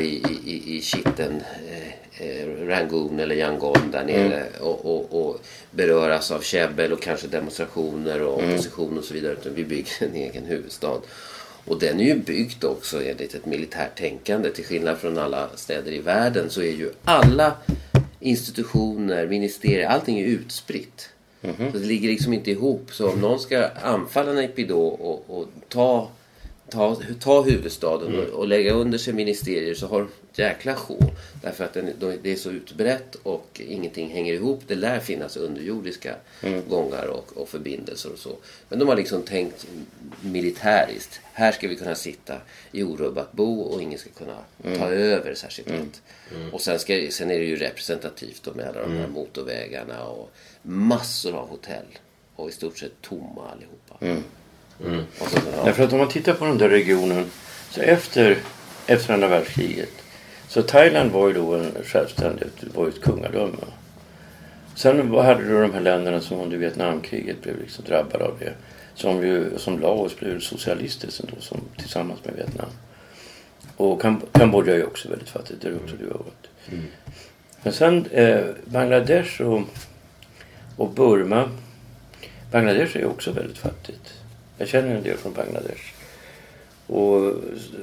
[0.00, 6.30] I, i, i kitteln eh, eh, Rangoon eller Yangon där nere och, och, och beröras
[6.30, 9.32] av käbbel och kanske demonstrationer och opposition och så vidare.
[9.32, 11.00] Utan vi bygger en egen huvudstad.
[11.64, 14.50] Och den är ju byggd också enligt ett militärt tänkande.
[14.50, 17.52] Till skillnad från alla städer i världen så är ju alla
[18.20, 21.08] institutioner, ministerier, allting är utspritt.
[21.72, 22.88] Så det ligger liksom inte ihop.
[22.92, 26.08] Så om någon ska anfalla Naypyidaw och, och ta,
[26.70, 30.98] ta, ta huvudstaden och, och lägga under sig ministerier så har de jäkla sjå.
[31.42, 34.62] Därför att den, det är så utbrett och ingenting hänger ihop.
[34.66, 36.14] Det lär finnas underjordiska
[36.68, 38.36] gångar och, och förbindelser och så.
[38.68, 39.66] Men de har liksom tänkt
[40.20, 41.20] militäriskt.
[41.32, 42.34] Här ska vi kunna sitta
[42.72, 44.38] i orubbat bo och ingen ska kunna
[44.78, 46.02] ta över särskilt lätt.
[46.52, 50.30] Och sen, ska, sen är det ju representativt då med alla de här motorvägarna och
[50.62, 51.86] massor av hotell.
[52.36, 54.22] Och i stort sett tomma allihopa.
[55.20, 55.64] Och så, ja.
[55.64, 57.30] Därför att om man tittar på den där regionen.
[57.70, 58.38] Så efter,
[58.86, 59.92] efter andra världskriget.
[60.48, 63.56] Så Thailand var ju då en självständigt, det var ju ett kungadöme.
[64.74, 68.52] Sen hade du de här länderna som under Vietnamkriget blev liksom drabbade av det.
[68.94, 72.68] Som, ju, som Laos blev socialistiskt ändå, som, tillsammans med Vietnam.
[73.76, 76.48] Och Kam- Kambodja är ju också väldigt fattigt, där också du har varit.
[77.62, 79.62] Men sen eh, Bangladesh och,
[80.76, 81.50] och Burma.
[82.52, 84.14] Bangladesh är också väldigt fattigt.
[84.58, 85.92] Jag känner en del från Bangladesh.
[86.86, 87.34] Och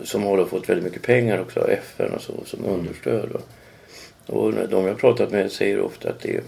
[0.04, 3.32] som har fått väldigt mycket pengar också av FN och så som understöd.
[3.32, 3.42] Och,
[4.26, 6.44] och de jag har pratat med säger ofta att det är,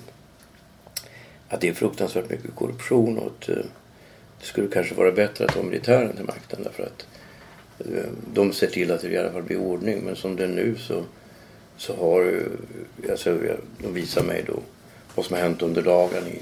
[1.49, 3.55] att det är fruktansvärt mycket korruption och att eh,
[4.39, 7.07] det skulle kanske vara bättre att ha militären till makten därför att
[7.79, 10.01] eh, de ser till att det i alla fall blir ordning.
[10.05, 11.03] Men som det är nu så,
[11.77, 12.25] så har
[13.03, 13.39] eh, alltså,
[13.77, 14.59] de visar mig då
[15.15, 16.39] vad som har hänt under dagen i,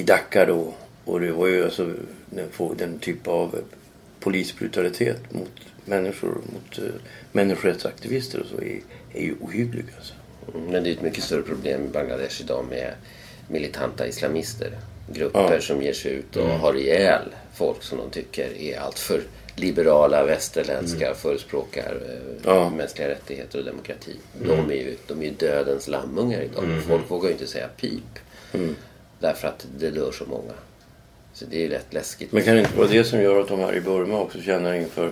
[0.00, 0.74] i Dhaka då.
[1.04, 1.90] Och det var ju alltså
[2.50, 3.58] få- den typ av
[4.20, 5.50] polisbrutalitet mot
[5.84, 6.84] människor, mot uh,
[7.32, 8.80] människorättsaktivister och så är,
[9.14, 10.14] är ju ohygglig alltså.
[10.70, 12.92] Men det är ett mycket större problem i Bangladesh idag med
[13.48, 14.78] militanta islamister.
[15.12, 15.60] Grupper Ja.
[15.60, 17.22] som ger sig ut och har ihjäl
[17.54, 19.22] folk som de tycker är alltför
[19.56, 22.70] liberala, västerländska, förespråkar eh, Ja.
[22.70, 24.16] mänskliga rättigheter och demokrati.
[24.46, 26.64] De, är ju, de är ju dödens lammungar idag.
[26.88, 28.18] Folk vågar ju inte säga pip.
[29.20, 30.52] Därför att det dör så många.
[31.32, 32.32] Så det är ju rätt läskigt.
[32.32, 34.74] Men kan det inte vara det som gör att de här i Burma också känner
[34.74, 35.10] inför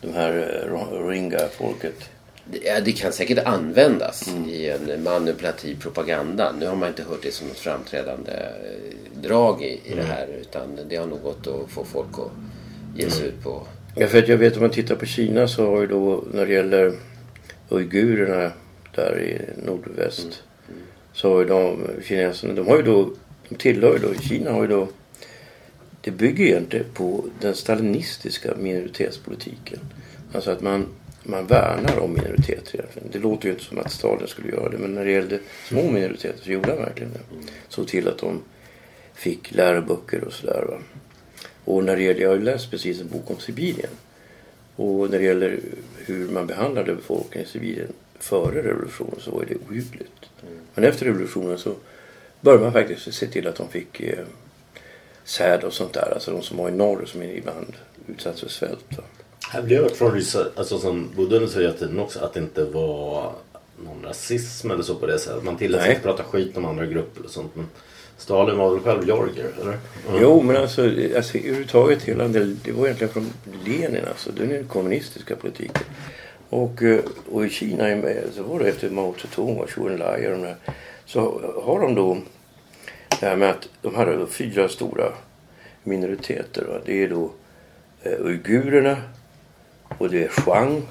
[0.00, 1.94] de här eh, Ro- Rohingya-folket?
[2.44, 6.52] Det, ja, det kan säkert användas i en manipulativ propaganda.
[6.60, 10.26] Nu har man inte hört det som något framträdande eh, drag i, i det här.
[10.40, 12.30] Utan det har nog gått att få folk att
[13.00, 13.62] ge sig ut på.
[13.96, 16.46] Ja, för att jag vet om man tittar på Kina så har ju då när
[16.46, 16.92] det gäller
[17.68, 18.52] uigurerna
[18.94, 20.42] där i nordväst.
[21.12, 23.10] Så har ju de kineserna, de har ju då,
[23.48, 24.88] de tillhör ju då, Kina har ju då,
[26.04, 29.78] det bygger egentligen på den stalinistiska minoritetspolitiken.
[30.32, 30.86] Alltså att man,
[31.22, 33.08] man värnar om minoriteter egentligen.
[33.12, 35.38] Det låter ju inte som att Stalin skulle göra det men när det gällde
[35.68, 37.20] små minoriteter så gjorde han verkligen det.
[37.68, 38.40] Såg till att de
[39.14, 40.64] fick läroböcker och sådär.
[40.68, 40.78] Va?
[41.64, 43.90] Och när det gäller, jag har ju läst precis en bok om Sibirien.
[44.76, 45.60] Och när det gäller
[45.96, 50.30] hur man behandlade befolkningen i Sibirien före revolutionen så var det ohyggligt.
[50.74, 51.74] Men efter revolutionen så
[52.40, 54.24] började man faktiskt se till att de fick eh,
[55.24, 56.12] säd och sånt där.
[56.14, 57.72] Alltså de som var i norr som ibland
[58.06, 58.84] utsattes för svält.
[58.96, 59.02] Va?
[59.50, 63.32] Här blev jag från ryssar alltså, som bodde under Sovjettiden också att det inte var
[63.84, 65.44] någon rasism eller så på det sättet.
[65.44, 67.56] Man tillät inte prata skit om andra grupper och sånt.
[67.56, 67.66] Men
[68.18, 69.78] Stalin var väl själv georgier, eller?
[70.20, 70.82] Jo, men alltså,
[71.16, 73.32] alltså överhuvudtaget hela det, det var egentligen från
[73.64, 74.30] Lenin alltså.
[74.32, 75.84] Den kommunistiska politiken.
[76.48, 80.26] Och, eh, och i Kina med, så var det efter Mao Zedong och Zhou Enlai
[80.26, 80.56] och de där.
[81.06, 81.20] Så
[81.64, 82.18] har de då
[83.20, 85.12] det här med att de hade fyra stora
[85.82, 86.64] minoriteter.
[86.64, 86.78] Va?
[86.84, 87.30] Det är då
[88.02, 88.96] eh, uigurerna
[89.98, 90.82] och det är shuang.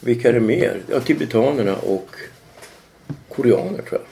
[0.00, 0.80] Vilka är det mer?
[0.90, 2.08] Ja, tibetanerna och
[3.28, 4.02] koreaner tror jag.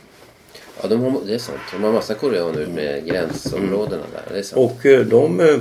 [0.83, 1.59] Ja, de har, det är sant.
[1.73, 4.33] De har massa koreaner med gränsområdena där.
[4.33, 4.73] Det är sant.
[4.73, 5.41] Och eh, de...
[5.41, 5.57] eh,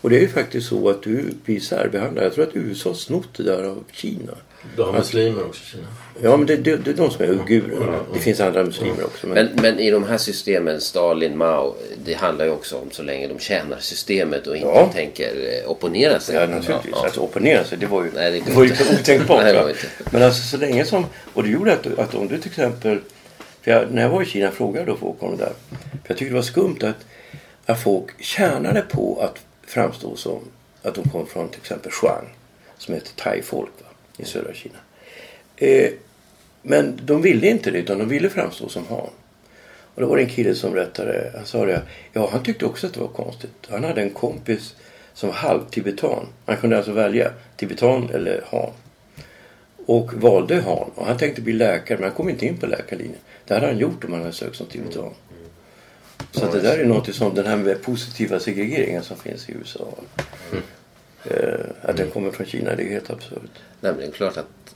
[0.00, 2.24] Och det är ju faktiskt så att du blir särbehandlad.
[2.24, 4.32] Jag tror att USA har snott det där av Kina.
[4.76, 5.86] Du har muslimer också i Kina.
[6.22, 7.98] Ja, men det, det, det är de som är uigurer.
[8.12, 9.26] Det finns andra muslimer också.
[9.26, 11.74] Men, Men, men i de här systemen, Stalin, Mao,
[12.04, 14.90] det handlar ju också om så länge de tjänar systemet och inte Ja.
[14.94, 16.34] tänker eh, opponera sig.
[16.34, 16.92] ja, naturligtvis.
[16.96, 18.84] Ja, Alltså opponera sig, det var ju, Nej, det det var ju inte.
[19.00, 19.42] otänkbart.
[19.42, 19.86] Nej, var inte.
[20.12, 21.06] Men alltså så länge som...
[21.34, 22.98] Och det gjorde att, att om du till exempel...
[23.62, 25.52] För jag, när jag var i Kina frågade jag då folk om det där.
[25.70, 26.96] För jag tyckte det var skumt att,
[27.66, 30.40] att folk tjänade på att framstå som
[30.82, 32.24] att de kom från till exempel Shuang.
[32.78, 34.78] Som är ett thai-folk va, i södra Kina.
[35.56, 35.90] Eh,
[36.62, 39.08] men de ville inte det utan de ville framstå som han.
[39.94, 42.86] Och då var det en kille som berättade, han sa det, ja han tyckte också
[42.86, 43.50] att det var konstigt.
[43.68, 44.74] Han hade en kompis
[45.14, 46.26] som var halvtibetan.
[46.46, 48.70] Han kunde alltså välja tibetan eller han.
[49.86, 50.90] Och valde han.
[50.94, 53.18] Och han tänkte bli läkare men han kom inte in på läkarlinjen.
[53.44, 55.10] Det hade han gjort om han hade sökt som tibetan.
[56.30, 59.52] Så att det där är något som den här med positiva segregeringen som finns i
[59.52, 59.88] USA.
[60.52, 60.64] Mm.
[61.30, 63.40] Eh, att den kommer från Kina, det är helt absurt.
[63.80, 64.74] Nej, det är klart att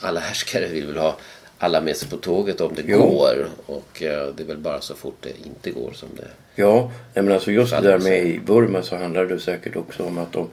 [0.00, 1.16] alla härskare vill väl ha
[1.58, 2.98] alla med sig på tåget om det Jo.
[2.98, 3.48] går.
[3.66, 6.28] Och eh, det är väl bara så fort det inte går som det...
[6.54, 10.04] Ja, nej men alltså just det där med i Burma så handlar det säkert också
[10.04, 10.48] om att de,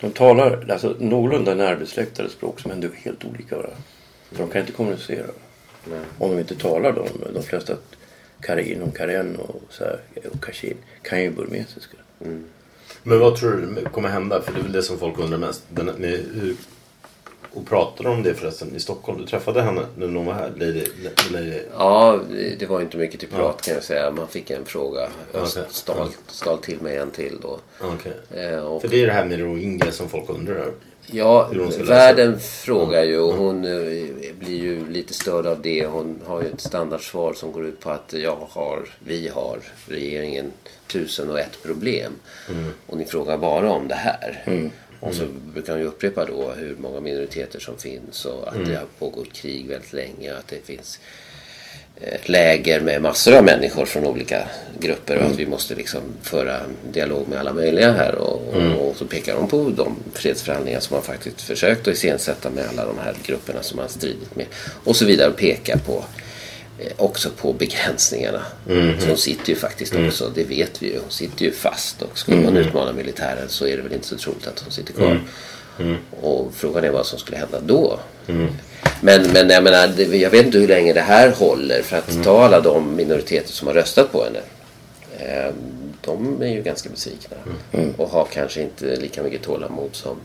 [0.00, 3.76] de talar alltså, någorlunda närbesläktade språk som ändå är helt olika varandra.
[4.32, 5.26] För de kan inte kommunicera.
[6.18, 7.76] Om de inte talar de, de flesta
[8.40, 10.00] Karin och Karen och, så här,
[10.32, 11.96] och Kashin kan ju burmesiska.
[13.02, 14.42] Men vad tror du kommer hända?
[14.42, 15.62] För det är väl det som folk undrar mest.
[15.68, 16.56] Den, hur,
[17.54, 19.18] och pratade de om det förresten i Stockholm?
[19.18, 20.50] Du träffade henne när hon var här?
[20.56, 20.84] Lady,
[21.32, 21.60] Lady.
[21.78, 22.20] Ja,
[22.58, 24.10] det- var inte mycket till prat kan jag säga.
[24.10, 25.08] Man fick en fråga.
[25.32, 25.62] Jag Okej.
[25.70, 27.58] stal, stal till mig en till då.
[27.80, 28.12] Okej.
[28.44, 30.70] Eh, och För det är det här med rohingya som folk undrar.
[31.06, 35.86] Ja, världen frågar ju och hon eh, blir ju lite störd av det.
[35.86, 40.52] Hon har ju ett standardsvar som går ut på att jag har, vi har, regeringen
[40.86, 42.12] tusen och ett problem.
[42.86, 44.42] Och ni frågar bara om det här.
[45.00, 48.74] Och så brukar hon ju upprepa då hur många minoriteter som finns och att det
[48.74, 51.00] har pågått krig väldigt länge och att det finns
[52.00, 54.48] eh, läger med massor av människor från olika
[54.80, 56.60] grupper och att vi måste liksom föra
[56.92, 58.14] dialog med alla möjliga här.
[58.14, 62.50] Och, och, och så pekar de på de fredsförhandlingar som man faktiskt försökt att iscensätta
[62.50, 64.46] med alla de här grupperna som man stridit med.
[64.84, 66.04] Och så vidare och pekar på
[66.78, 68.42] eh, också på begränsningarna.
[69.00, 72.18] Så hon sitter ju faktiskt också, det vet vi ju, hon sitter ju fast och
[72.18, 75.20] skulle man utmana militären så är det väl inte så troligt att hon sitter kvar.
[76.20, 77.98] Och frågan är vad som skulle hända då.
[79.00, 82.44] Men, men jag menar, jag vet inte hur länge det här håller för att ta
[82.44, 84.40] alla de minoriteter som har röstat på henne.
[85.18, 85.54] Eh,
[86.00, 87.36] de är ju ganska besvikna
[87.96, 90.16] och har kanske inte lika mycket tålamod som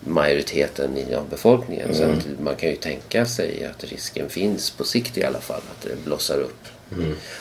[0.00, 1.94] majoriteten i av befolkningen.
[1.94, 5.60] Så att man kan ju tänka sig att risken finns på sikt i alla fall
[5.70, 6.68] att det blossar upp.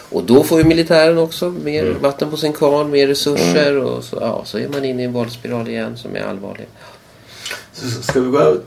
[0.09, 4.17] Och då får ju militären också mer vatten på sin kvarn, mer resurser och så,
[4.21, 6.67] ja, så är man inne i en våldsspiral igen som är allvarlig.
[7.77, 8.57] Så Ska vi gå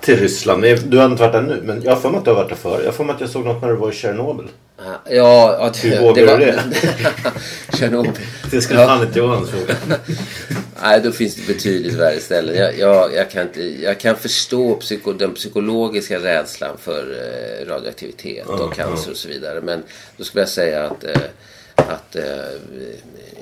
[0.00, 0.62] till Ryssland?
[0.62, 2.48] Du har inte varit där nu, men jag har för mig att du har varit
[2.48, 2.82] där förr.
[2.84, 4.46] Jag för mig att jag såg något när du var i Tjernobyl.
[4.78, 6.38] Ja, ja Hur det, vågar det var...
[6.38, 6.62] du det?
[7.78, 8.12] Tjernobyl.
[8.50, 8.86] Det skulle Ja.
[8.86, 9.74] fan inte Johan fråga.
[10.82, 12.56] Nej, då finns det betydligt värre ställen.
[12.56, 18.46] Jag, jag, jag, kan, inte, jag kan förstå psyko, den psykologiska rädslan för eh, radioaktivitet
[18.46, 19.60] och cancer och så vidare.
[19.60, 19.82] Men
[20.16, 21.20] då skulle jag säga att, eh,
[21.76, 22.22] att eh,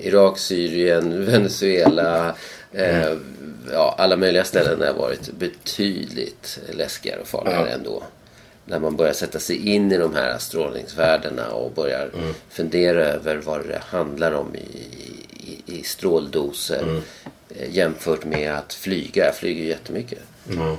[0.01, 2.35] Irak, Syrien, Venezuela,
[2.73, 3.13] eh,
[3.73, 8.03] ja, alla möjliga ställen har varit betydligt läskigare och farligare ändå.
[8.65, 12.11] När man börjar sätta sig in i de här strålningsvärdena och börjar
[12.49, 14.59] fundera över vad det handlar om i,
[15.31, 17.03] i, i stråldoser
[17.49, 19.25] eh, jämfört med att flyga.
[19.25, 20.19] Jag flyger jättemycket.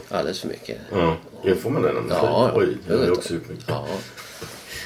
[0.09, 0.77] Alldeles för mycket.
[0.91, 2.01] Ja, det får man ändå.
[2.09, 3.65] Ja, Oj, det har jag också gjort mycket.
[3.67, 3.87] Ja.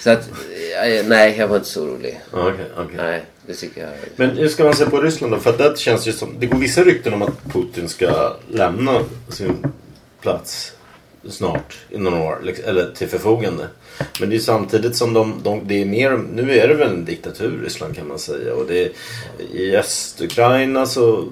[0.04, 2.22] Så att, eh, nej, jag var inte så orolig.
[2.32, 2.96] Okej, okej.
[2.98, 3.92] Nej, det tycker jag.
[4.16, 5.40] Men hur ska man se på Ryssland då?
[5.40, 6.36] För att det känns ju som...
[6.40, 9.66] Det går vissa rykten om att Putin ska lämna sin
[10.22, 10.74] plats
[11.30, 13.68] snart, inom några år, liksom, eller till förfogande.
[14.20, 17.06] Men det är samtidigt som de, de, det är mer, nu är det väl en
[17.06, 18.54] diktatur Ryssland kan man säga.
[18.54, 18.92] Och det är,
[19.54, 21.24] I Östukraina så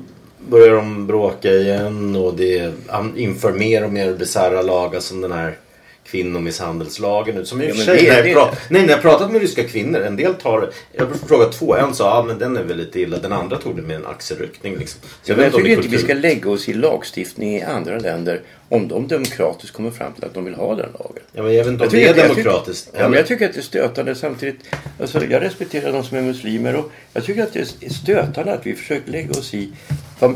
[0.50, 2.74] börjar de bråka igen och det
[3.16, 5.58] inför mer och mer bisarra lagar som den här
[6.06, 7.48] kvinnomisshandelslagen ut.
[7.48, 9.64] Som i och för sig, när jag, det- pra- nej, när jag pratat med ryska
[9.64, 12.78] kvinnor, en del tar, jag har frågat två, en sa ah, men den är väl
[12.78, 14.78] lite illa, den andra tog det med en axelryckning.
[14.78, 15.02] Liksom.
[15.24, 18.88] Så Jag, jag tycker inte vi ska lägga oss i lagstiftning i andra länder om
[18.88, 21.24] de demokratiskt kommer fram till att de vill ha den lagen.
[21.34, 22.86] Ja, men jag vet inte om Jag det är att- jag demokratiskt.
[22.86, 24.56] Tycker, ja, men jag tycker att det är stötande samtidigt.
[25.02, 28.66] Alltså, jag respekterar de som är muslimer och jag tycker att det är stötande att
[28.66, 29.72] vi försöker lägga oss i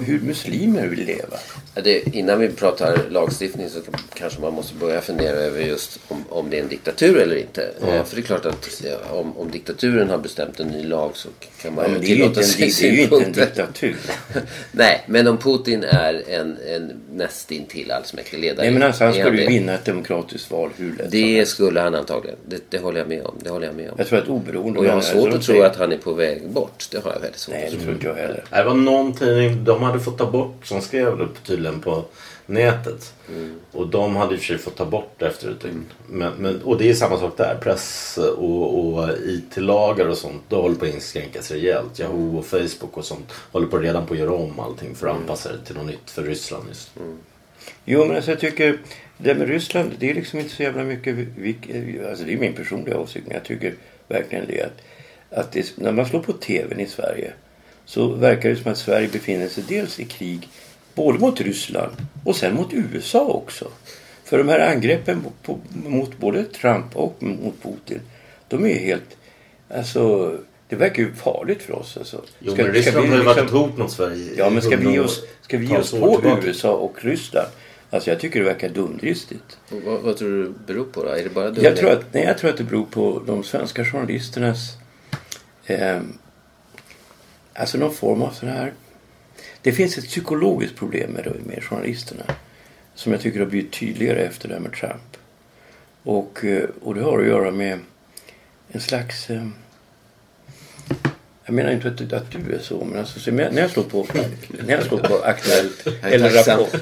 [0.06, 1.38] hur muslimer vill leva.
[1.82, 3.80] Det, innan vi pratar lagstiftning så
[4.14, 7.64] kanske man måste börja fundera över just om, om det är en diktatur eller inte.
[7.64, 11.12] Eh, För det är klart att ja, om, om diktaturen har bestämt en ny lag
[11.14, 11.30] så
[11.62, 13.04] kan man Ja, ju men det är ju inte tillåta en, sig det är ju
[13.04, 13.96] inte en diktatur.
[14.72, 18.66] Nej, men om Putin är en, en nästintill allsmäktig ledare.
[18.66, 21.96] Nej, men alltså, han skulle ju vinna ett demokratiskt val hur lätt Det skulle han
[21.96, 22.38] antagligen.
[22.48, 23.36] Det, det håller jag med om.
[23.44, 23.96] Det håller jag med om.
[23.98, 24.80] Jag tror att oberoende...
[24.80, 26.86] Och jag har svårt att tro att han är på väg bort.
[26.92, 27.82] Det har jag väldigt svårt Nej, det tro.
[27.82, 28.44] tror inte jag heller.
[28.50, 31.28] Det var någon tidning, de hade fått ta bort, som skrev det
[31.70, 32.06] tydligen på
[32.46, 33.14] nätet.
[33.72, 35.86] Och de hade i och för sig fått ta bort det efter ett dygn.
[36.08, 37.58] Men, men, och det är samma sak där.
[37.62, 42.00] Press och, och IT-lagar och sånt, det håller på att inskränkas rejält.
[42.00, 45.16] Yahoo och Facebook och sånt håller på redan på att göra om allting för att
[45.16, 46.92] anpassa det till något nytt för Ryssland just.
[47.86, 48.80] Jo, men alltså jag tycker
[49.18, 51.16] det med Ryssland, det är liksom inte så jävla mycket...
[52.10, 53.74] Alltså det är min personliga åsikt, men jag tycker
[54.08, 54.82] verkligen det att,
[55.40, 57.34] att det, när man slår på tvn i Sverige
[57.86, 60.50] så verkar det som att Sverige befinner sig dels i krig
[61.00, 61.92] både mot Ryssland
[62.26, 63.72] och sen mot USA också.
[64.24, 68.00] För de här angreppen på, på, mot både Trump och mot Putin,
[68.48, 69.18] de är helt...
[69.76, 70.36] Alltså,
[70.70, 71.98] det verkar ju farligt för oss.
[71.98, 72.22] Alltså.
[72.40, 74.62] Jo, Ska- men Ryssland vi har ju varit liksom- ett hot mot Sverige Ja, men
[74.62, 76.48] ska vi oss, ska vi oss på tillbaka.
[76.48, 77.48] USA och Ryssland?
[77.90, 79.58] Alltså jag tycker det verkar dumdristigt.
[79.86, 81.10] Vad, vad tror du det beror på då?
[81.10, 81.78] Är det bara Jag dumhet?
[81.78, 84.78] tror, att, nej, jag tror att det beror på de svenska journalisternas...
[85.66, 86.00] Eh,
[87.54, 88.74] alltså någon form av sån här...
[89.62, 92.24] Det finns ett psykologiskt problem med, med journalisterna.
[92.96, 95.18] Som jag tycker har blivit tydligare efter det här med Trump.
[96.04, 97.80] Och, eh, och det har att göra med
[98.72, 99.30] en slags...
[99.30, 99.48] Eh,
[101.46, 104.08] jag menar inte att, att du är så, men alltså, så när jag slår på,
[104.66, 106.30] när jag slår på Aktuellt eller.
[106.30, 106.74] Rapport.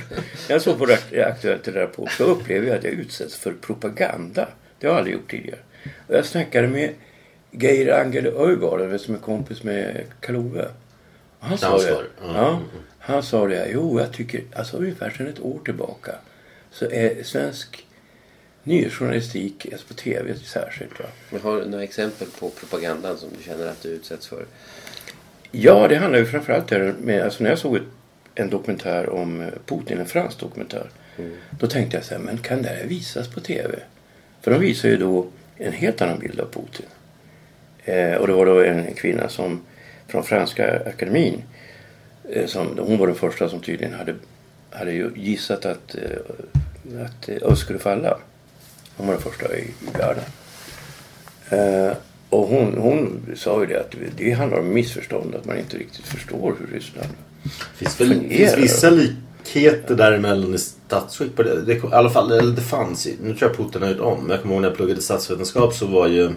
[0.48, 0.84] När jag slår på
[1.28, 4.48] Aktuellt eller Rapport så upplever jag att jag utsätts för propaganda.
[4.80, 5.60] Det har jag aldrig gjort tidigare.
[6.08, 6.94] Och jag snackade med
[7.52, 10.68] Geir Angel Öjgard, som är kompis med Karl-Ove.
[11.40, 12.04] Han sa det.
[12.22, 12.62] ja.
[13.00, 13.70] Han sa det.
[13.74, 16.12] Jo, jag tycker, alltså ungefär sedan ett år tillbaka
[16.72, 17.86] så är svensk
[18.64, 21.40] nyhetsjournalistik, alltså på tv särskilt, va?
[21.44, 24.46] Har du några exempel på propagandan som du känner att du utsätts för?
[25.52, 27.80] Ja, det handlar ju framförallt om, alltså när jag såg
[28.36, 30.90] en dokumentär om eh, Putin, en fransk dokumentär.
[31.60, 33.80] Då tänkte jag så här, men kan det här visas på tv?
[34.42, 35.28] För de visar ju då
[35.58, 36.86] en helt annan bild av Putin.
[37.86, 39.62] Eh, och det var då en kvinna som
[40.08, 41.44] från franska akademin.
[42.30, 44.16] Eh, som, hon var den första som tydligen hade,
[44.72, 48.18] hade ju gissat att, eh, att öst skulle falla.
[48.98, 50.24] Hon var den första i, i världen.
[51.50, 51.98] Eh,
[52.30, 55.36] och hon, hon sa ju det att det handlar om missförstånd.
[55.36, 57.10] Att man inte riktigt förstår hur Ryssland
[57.76, 58.56] finns väl fungerar.
[58.56, 61.62] finns vissa likheter däremellan i statsskick det.
[61.62, 61.74] det.
[61.74, 63.08] I alla fall, eller det fanns.
[63.08, 64.30] i- Nu tror jag Putin har gjort om.
[64.30, 66.30] Jag kommer ihåg när jag pluggade statsvetenskap så var ju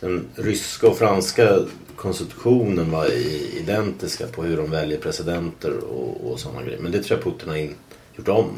[0.00, 1.58] den ryska och franska
[1.98, 3.06] konstitutionen var
[3.60, 6.78] identiska på hur de väljer presidenter och, och sådana grejer.
[6.80, 7.74] Men det tror jag Putin har in,
[8.16, 8.50] gjort om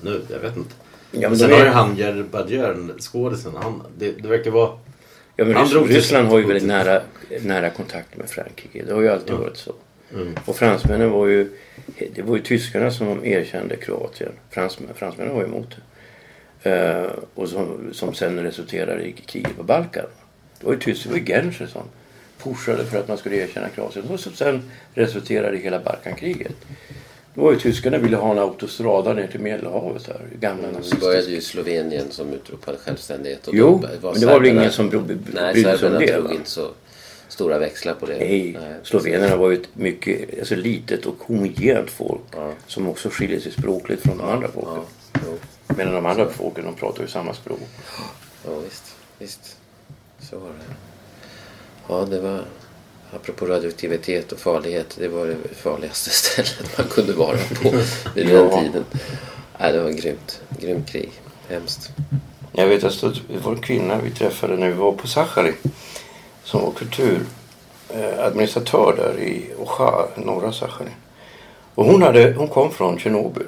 [0.00, 0.20] nu.
[0.30, 0.74] Jag vet inte.
[1.12, 3.52] Ja, men sen har ju han Gerard Badier, skådisen.
[3.56, 4.70] Han, det, det verkar vara...
[5.36, 7.02] Ja, men Han Rys- drog till- Ryssland har ju väldigt nära,
[7.42, 8.84] nära kontakt med Frankrike.
[8.86, 9.72] Det har ju alltid varit så.
[10.44, 11.50] Och fransmännen var ju...
[12.14, 14.32] Det var ju tyskarna som erkände Kroatien.
[14.50, 15.68] Fransmän, fransmännen var ju emot
[16.62, 16.70] det.
[16.70, 20.04] Eh, och som, som sen resulterade i kriget på Balkan.
[20.60, 21.82] Det var ju tyst, det var ju Genscher som
[22.42, 24.04] pushade för att man skulle erkänna Kroatien.
[24.10, 24.62] Och som sen
[24.94, 26.52] resulterade i hela Balkankriget.
[27.34, 30.20] Det var ju tyskarna ville ha en autostrada ner till Medelhavet här.
[30.40, 33.48] Gamla Det nazistiska började ju Slovenien som utropade självständighet.
[33.48, 35.98] Och Jo, då men det var väl serberna- ingen som Nej, brydde sig om serberna
[35.98, 36.32] det, drog va?
[36.34, 36.68] inte så
[37.28, 38.18] stora växlar på det.
[38.18, 42.20] Nej, slovenerna var ju ett mycket alltså, litet och homogent folk
[42.66, 44.82] som också skiljer sig språkligt från de andra folken.
[45.12, 45.74] Ja.
[45.76, 47.60] Medan de andra folken de pratar ju samma språk.
[48.44, 49.56] ja visst, visst.
[50.30, 50.87] Så var det.
[51.88, 52.40] Ja, det var...
[53.14, 54.96] Apropå radioaktivitet och farlighet.
[54.98, 57.70] Det var det farligaste stället man kunde vara på
[58.14, 58.60] vid den Ja.
[58.60, 58.84] tiden.
[59.58, 60.40] Nej, det var grymt.
[60.60, 61.10] Grymt krig.
[61.48, 61.90] Hemskt.
[62.52, 65.54] Jag vet att det var en kvinna vi träffade när vi var på Sacharij
[66.44, 70.92] som var kulturadministratör där i Ocha, norra Sacharij.
[71.74, 73.46] Och hon, hade, hon kom från Tjernobyl.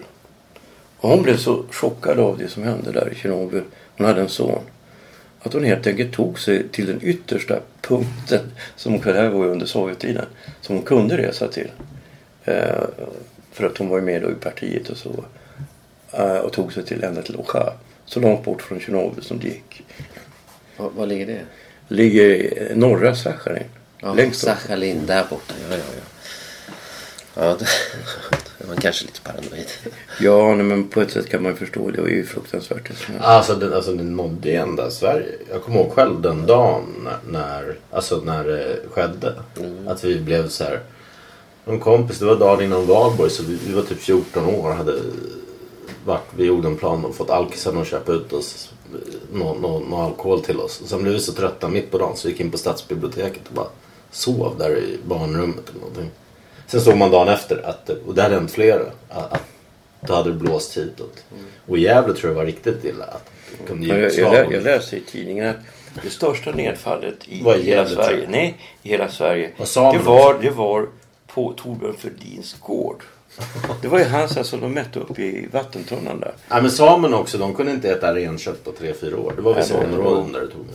[1.01, 3.63] Och hon blev så chockad av det som hände där i Tjernobyl.
[3.97, 4.59] Hon hade en son.
[5.43, 8.41] Att hon helt enkelt tog sig till den yttersta punkten,
[8.77, 10.27] som hon, det här var ju under Sovjettiden,
[10.61, 11.71] som hon kunde resa till.
[12.45, 12.83] Eh,
[13.53, 15.25] för att hon var med i partiet och så.
[16.13, 17.73] Eh, och tog sig till ända till Ocha.
[18.05, 19.83] Så långt bort från Tjernobyl som det gick.
[20.77, 21.41] Var, var ligger det?
[21.89, 23.67] Ligger i norra Sacharij.
[24.01, 24.31] Ja.
[24.33, 25.55] Sachalin, där borta.
[25.71, 26.10] Ja, ja, ja.
[27.41, 27.57] Ja,
[28.59, 29.67] det, var kanske lite paranoid.
[30.21, 31.91] Ja, nej, men på ett sätt kan man ju förstå.
[31.91, 32.91] Det var ju fruktansvärt.
[33.21, 35.33] Alltså den, alltså den nådde ju ända Sverige.
[35.51, 39.35] Jag kommer ihåg själv den dagen när, alltså när det skedde.
[39.87, 40.81] Att vi blev så här.
[41.65, 44.71] En kompis, det var dagen innan valborg så vi, vi var typ 14 år.
[44.71, 44.95] Hade
[46.05, 48.73] varit vid Odenplan och fått alkisarna att köpa ut oss
[49.33, 50.81] någon nå, nå alkohol till oss.
[50.81, 53.49] Och sen blev vi så trötta mitt på dagen så vi gick in på stadsbiblioteket
[53.49, 53.69] och bara
[54.11, 56.11] sov där i barnrummet eller någonting.
[56.71, 59.43] Sen såg man dagen efter att, och det hade hänt flera, att, att
[60.01, 61.25] då hade det blåst hitåt.
[61.67, 63.05] Och i Gävle tror jag var riktigt illa.
[63.05, 65.57] Att det kunde ge jag, jag, jag läste i tidningen att
[66.03, 68.27] det största nedfallet i Var i hela Gävle, Sverige.
[68.29, 69.51] Nej, i hela Sverige.
[69.57, 70.89] Det var, det var
[71.27, 73.03] på Torbjörn Fälldins gård.
[73.83, 76.33] Det var ju hans alltså, de mätte upp i vattentunnan där.
[76.49, 79.33] Ja, men samerna också, de kunde inte äta renkött på 3-4 år.
[79.37, 80.67] Det var vissa områden där det tog.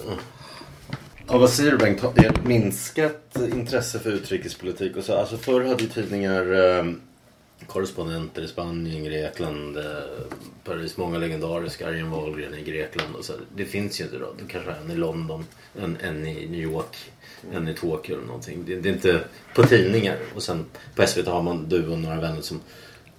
[1.27, 2.01] Ja, vad säger du Bengt?
[2.01, 4.97] Har det ett minskat intresse för utrikespolitik?
[4.97, 6.85] Och så, alltså förr hade ju tidningar eh,
[7.67, 9.83] korrespondenter i Spanien, Grekland, eh,
[10.63, 10.97] Paris.
[10.97, 11.87] Många legendariska.
[11.87, 13.15] Arjen Wahlgren i Grekland.
[13.15, 13.33] Och så.
[13.55, 14.33] Det finns ju inte då.
[14.37, 15.45] Det kanske är en i London,
[15.79, 17.11] en, en i New York,
[17.53, 18.63] en i Tokyo eller någonting.
[18.65, 19.21] Det, det är inte
[19.55, 20.17] på tidningar.
[20.35, 20.65] Och sen
[20.95, 22.61] på SVT har man du och några vänner som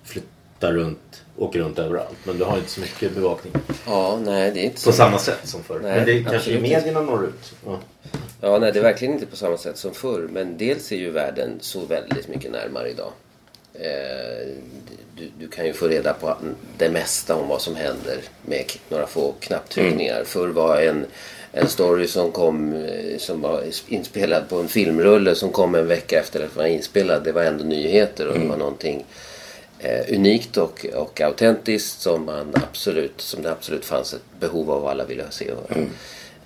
[0.05, 2.17] flyttar runt, åker runt överallt.
[2.25, 3.53] Men du har inte så mycket bevakning.
[3.87, 4.93] Ja, nej, det är inte På så.
[4.93, 5.81] samma sätt som förr.
[5.83, 7.53] Nej, Men det är kanske i medierna når ut.
[7.67, 7.79] Ja.
[8.41, 10.29] Ja, nej, det är verkligen inte på samma sätt som förr.
[10.33, 13.13] Men dels är ju världen så väldigt mycket närmare idag.
[13.75, 14.47] Eh,
[15.17, 16.37] du, du kan ju få reda på
[16.79, 20.25] det mesta om vad som händer med några få knapptryckningar.
[20.25, 21.07] Förr var en,
[21.53, 26.21] en story som kom eh, som var inspelad på en filmrulle som kom en vecka
[26.21, 27.25] efter att den var inspelad.
[27.25, 29.05] Det var ändå nyheter och det var någonting
[29.79, 34.83] eh, unikt och, och autentiskt som, man absolut, som det absolut fanns ett behov av
[34.83, 35.87] och alla ville se och höra.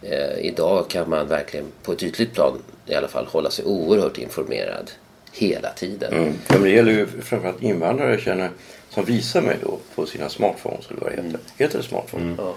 [0.03, 4.19] Eh, idag kan man verkligen på ett ytligt plan i alla fall hålla sig oerhört
[4.19, 4.91] informerad
[5.33, 6.13] hela tiden.
[6.13, 6.33] Mm.
[6.49, 8.51] Ja, men det gäller ju framförallt invandrare jag känner
[8.91, 11.41] som visar mig då på sina smartphones eller vad det heter.
[11.57, 12.37] Heter det smartphone?
[12.39, 12.55] Ja.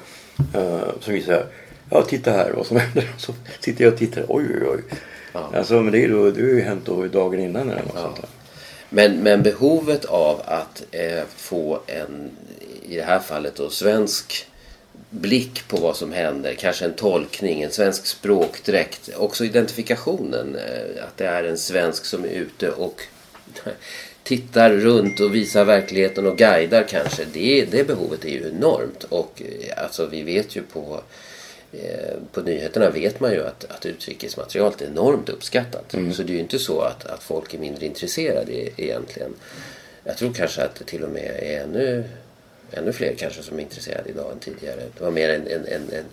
[0.60, 1.46] Eh, som visar,
[1.90, 3.12] ja titta här vad som händer.
[3.18, 4.82] Så sitter jag och tittar, oj oj oj.
[5.34, 8.16] Alltså men det är då, det har ju hänt då dagen innan eller något sånt
[8.16, 8.30] där.
[8.96, 12.32] Men, men behovet av att eh, få en,
[12.90, 14.48] i det här fallet då, svensk
[15.10, 16.54] blick på vad som händer.
[16.54, 19.10] Kanske en tolkning, en svensk språkdräkt.
[19.16, 20.56] Också identifikationen.
[20.56, 23.02] Eh, att det är en svensk som är ute och
[24.24, 27.26] tittar runt och visar verkligheten och guidar kanske.
[27.34, 29.04] Det, det behovet är ju enormt.
[29.04, 31.02] Och eh, alltså vi vet ju på
[32.32, 35.96] på nyheterna vet man ju att, att utrikesmaterialet är enormt uppskattat.
[36.14, 39.34] Så det är ju inte så att, att folk är mindre intresserade e- egentligen.
[40.04, 42.04] Jag tror kanske att det till och med är ännu,
[42.72, 44.82] ännu fler kanske som är intresserade idag än tidigare.
[44.98, 46.06] Det var mer en, en, en, en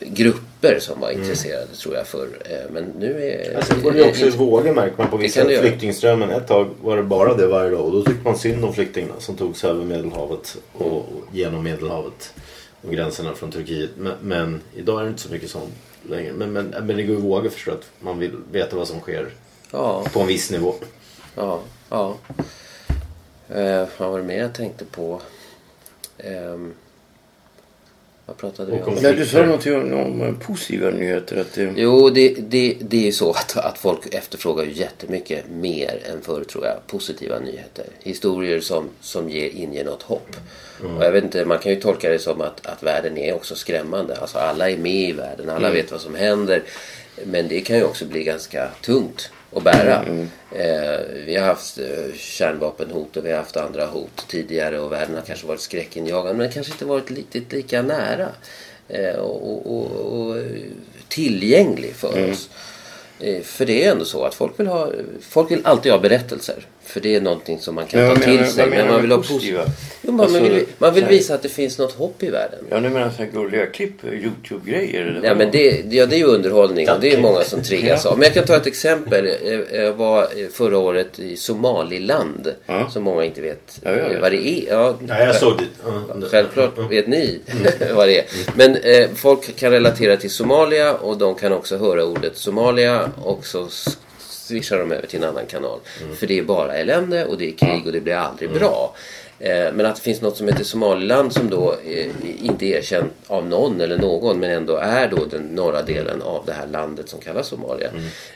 [0.00, 2.28] grupper som var intresserade tror jag förr.
[2.44, 3.56] Eh, Men nu är...
[3.56, 6.30] Alltså, det går ju också i vågor märker man på vissa flyktingströmmen.
[6.30, 9.20] Ett tag var det bara det varje dag och då tyckte man synd om flyktingarna
[9.20, 12.34] som tog sig över Medelhavet och och genom Medelhavet
[12.82, 13.90] och gränserna från Turkiet.
[13.96, 15.74] Men, men idag är det inte så mycket sånt
[16.08, 16.32] längre.
[16.32, 19.00] Men, men, men det går i vågor förstår jag, att man vill veta vad som
[19.00, 19.30] sker
[19.70, 20.74] Ja, på en viss nivå.
[21.34, 22.16] ja, ja.
[23.48, 25.20] Eh, vad var det mer jag tänkte på?
[26.18, 26.74] Ehm,
[28.28, 28.94] vad pratade vi om?
[29.02, 31.40] Nej, du sa någonting om, om eh, positiva nyheter.
[31.40, 35.50] Att det, Jo, det, det, det är ju så att, att folk efterfrågar ju jättemycket
[35.50, 36.86] mer än förr tror jag.
[36.86, 37.84] Positiva nyheter.
[38.02, 40.36] Historier som, som ger, inger något hopp.
[40.96, 43.54] Och jag vet inte, man kan ju tolka det som att, att världen är också
[43.54, 44.16] skrämmande.
[44.16, 46.62] Alltså alla är med i världen, alla vet vad som händer.
[47.24, 50.04] Men det kan ju också bli ganska tungt att bära.
[50.52, 55.14] Eh, vi har haft eh, kärnvapenhot och vi har haft andra hot tidigare och världen
[55.14, 58.28] har kanske varit skräckinjagande men kanske inte varit riktigt lika nära
[58.88, 60.36] eh, och, och, och,
[61.08, 62.50] tillgänglig för oss.
[63.20, 66.66] Eh, För det är ändå så att folk vill ha Folk vill alltid ha berättelser.
[66.88, 68.66] För det är någonting som man kan Men ta till menar- sig.
[68.70, 69.64] Men man vill ha positiva?
[70.02, 72.58] Jo, man, Alltså, vill, man vill visa att det finns något hopp i världen.
[72.70, 75.20] ja, nu menar jag gulliga klipp, eh, Youtube-grejer.
[75.24, 78.10] Ja, men det, ja, det är ju underhållning och det är många som triggas Ja.
[78.10, 78.18] av.
[78.18, 79.26] Men jag kan ta ett exempel.
[79.26, 82.54] Eh, Jag var eh, förra året i Somaliland.
[82.66, 82.90] Ja.
[82.90, 84.08] Som många inte vet Ja, ja, ja.
[84.14, 84.64] eh, vad det är.
[84.72, 85.54] Ja, Ja, jag såg.
[85.86, 87.38] Ja, Självklart vet ni
[87.94, 88.24] vad det är.
[88.54, 93.46] Men eh, folk kan relatera till Somalia och de kan också höra ordet Somalia och
[93.46, 93.68] så
[94.48, 95.78] swishar de över till en annan kanal.
[96.18, 98.94] För det är bara elände och det är krig och det blir aldrig bra.
[99.40, 102.06] Eh, men att det finns något som heter Somaliland som då eh,
[102.42, 106.42] inte är erkänt av någon eller någon men ändå är då den norra delen av
[106.46, 107.90] det här landet som kallas Somalia.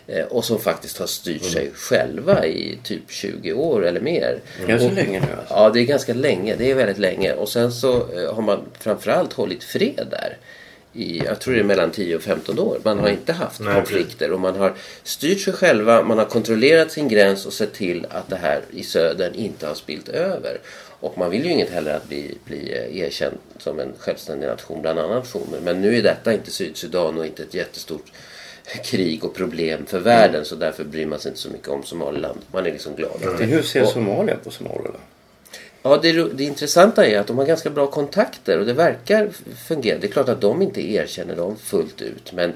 [0.06, 4.38] Eh, och som faktiskt har styrt sig själva i typ 20 år eller mer.
[4.68, 5.54] Ja, så Och- länge nu alltså.
[5.54, 6.56] Ja, det är ganska länge.
[6.56, 7.32] Det är väldigt länge.
[7.32, 10.36] Och sen så eh, har man framförallt hållit fred där.
[10.94, 12.78] I, jag tror det är mellan 10 och 15 år.
[12.84, 14.72] Man har inte haft Nej, konflikter och man har
[15.02, 16.02] styrt sig själva.
[16.02, 19.74] Man har kontrollerat sin gräns och sett till att det här i södern inte har
[19.74, 20.60] spilt över.
[21.00, 24.82] Och man vill ju inget heller att bli, bli eh, erkänd som en självständig nation
[24.82, 25.60] bland andra nationer.
[25.62, 28.12] Men nu är detta inte Sydsudan och inte ett jättestort
[28.84, 30.44] krig och problem för världen.
[30.44, 32.38] Så därför bryr man sig inte så mycket om Somaliland.
[32.52, 33.12] Man är liksom glad.
[33.38, 34.98] det- hur ser och- Somalia på Somalia då?
[35.82, 39.30] Ja, det, det intressanta är att de har ganska bra kontakter och det verkar
[39.68, 39.98] fungera.
[39.98, 42.52] Det är klart att de inte erkänner dem fullt ut men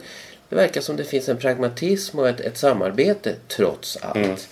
[0.48, 4.48] det verkar som det finns en pragmatism och ett, ett samarbete trots allt.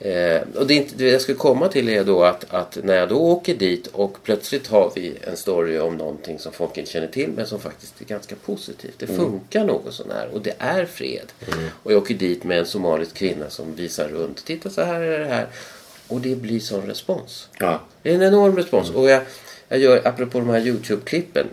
[0.00, 3.08] Eh, och det, inte, det jag skulle komma till är då att, att när jag
[3.08, 7.06] då åker dit och plötsligt har vi en story om någonting som folk inte känner
[7.06, 8.94] till men som faktiskt är ganska positivt.
[8.98, 11.32] Det funkar något sån här och det är fred.
[11.82, 14.44] Och jag åker dit med en somalisk kvinna som visar runt.
[14.44, 15.46] Titta så här är det här.
[16.12, 17.48] Och det blir sån respons.
[17.58, 17.80] Ja.
[18.02, 18.90] Det är en enorm respons.
[18.90, 19.22] Och jag,
[19.68, 21.46] jag gör, apropå de här Youtube-klippen.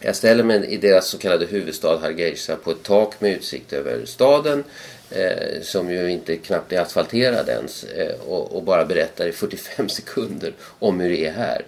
[0.00, 4.04] Jag ställer mig i deras så kallade huvudstad Hargeisa på ett tak med utsikt över
[4.04, 4.64] staden.
[5.10, 7.84] Eh, som ju inte knappt är asfalterad ens.
[7.84, 11.64] Eh, och, och bara berättar i 45 sekunder om hur det är här.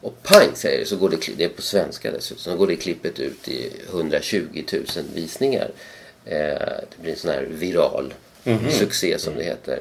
[0.00, 2.76] Och pang säger det, så går det, det är på svenska dessutom, så går det
[2.76, 4.84] klippet ut i 120 000
[5.14, 5.70] visningar.
[6.24, 6.36] Eh,
[6.90, 8.14] det blir en sån här viral
[8.70, 9.80] succé som det heter.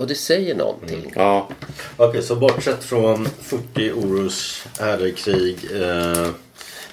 [0.00, 1.12] Och det säger någonting.
[1.16, 1.48] Ja.
[1.96, 6.28] Okej, så bortsett från 40 oroshärdar, krig, eh,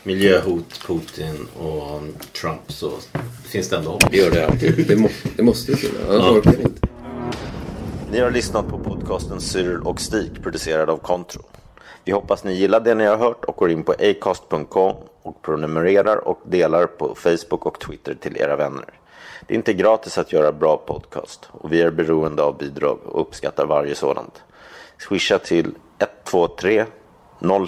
[0.04, 2.02] miljöhot, Putin och
[2.42, 2.92] Trump så
[3.46, 4.12] finns det ändå hopp.
[4.12, 4.88] Det gör det alltid.
[4.88, 6.42] Det, må, det måste ju finnas, Ja.
[8.12, 11.42] Ni har lyssnat på podcast podcasten Cyril och Stig producerad av Contro.
[12.04, 16.28] Vi hoppas ni gillar det ni har hört och går in på acast.com och prenumererar
[16.28, 18.97] och delar på Facebook och Twitter till era vänner.
[19.48, 23.22] Det är inte gratis att göra bra podcast och vi är beroende av bidrag och
[23.22, 24.44] uppskattar varje sådant.
[24.98, 26.86] Swisha till 123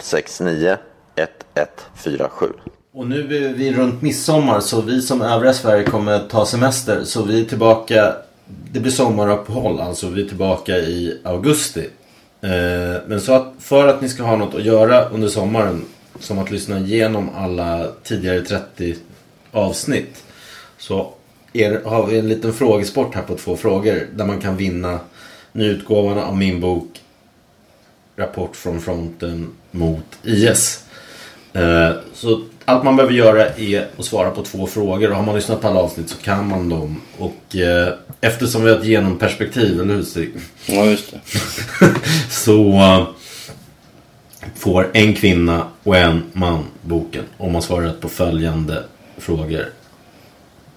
[0.01, 0.77] 069
[1.15, 2.53] 1147.
[2.93, 7.03] Och nu är vi runt midsommar så vi som övriga Sverige kommer ta semester.
[7.03, 8.15] Så vi är tillbaka,
[8.71, 10.07] det blir sommaruppehåll alltså.
[10.07, 11.89] Vi är tillbaka i augusti.
[12.41, 15.85] Eh, men så att för att ni ska ha något att göra under sommaren.
[16.19, 18.95] Som att lyssna igenom alla tidigare 30
[19.51, 20.23] avsnitt.
[20.77, 21.13] Så
[21.53, 24.07] är, har vi en liten frågesport här på två frågor.
[24.15, 24.99] Där man kan vinna
[25.51, 27.01] nyutgåvan av min bok
[28.15, 30.83] Rapport från fronten mot IS.
[31.53, 35.09] Eh, så allt man behöver göra är att svara på två frågor.
[35.09, 37.01] Och har man lyssnat på alla avsnitt så kan man dem.
[37.17, 40.33] Och eh, eftersom vi har ett genomperspektiv, eller hur Stig?
[40.65, 41.19] Ja, just det.
[42.29, 43.09] så uh,
[44.55, 47.23] får en kvinna och en man boken.
[47.37, 48.83] Om man svarar rätt på följande
[49.17, 49.65] frågor.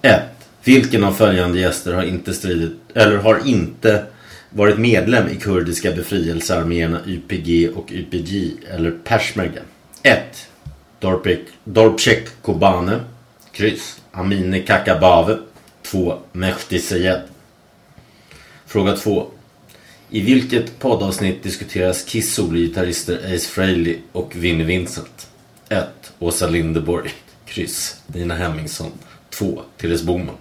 [0.01, 0.21] 1.
[0.65, 4.05] Vilken av följande gäster har inte stridit, eller har inte
[4.49, 9.61] varit medlem i kurdiska befrielsearméerna YPG och YPG eller Peshmerga?
[10.03, 10.47] 1.
[11.63, 12.99] Dorpek Kobane.
[13.51, 14.01] Kryss.
[14.11, 15.37] Amine Kakabave.
[15.81, 16.17] 2.
[16.31, 17.21] Mehdi Seyed
[18.65, 19.27] Fråga 2.
[20.09, 25.27] I vilket poddavsnitt diskuteras Kiss sologitarrister Ace Frehley och Vinnie Vincent?
[25.69, 25.87] 1.
[26.19, 27.11] Åsa Linderborg.
[27.45, 28.01] Kryss.
[28.07, 28.91] Nina Hemmingsson.
[29.29, 29.61] 2.
[29.77, 30.35] Therese Boman.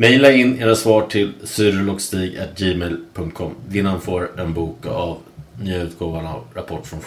[0.00, 3.56] Maila in era svar till cyrilochstig.gmail.com.
[3.68, 5.18] Vinnaren får en bok av
[5.58, 7.00] nya utgåvan av Rapport från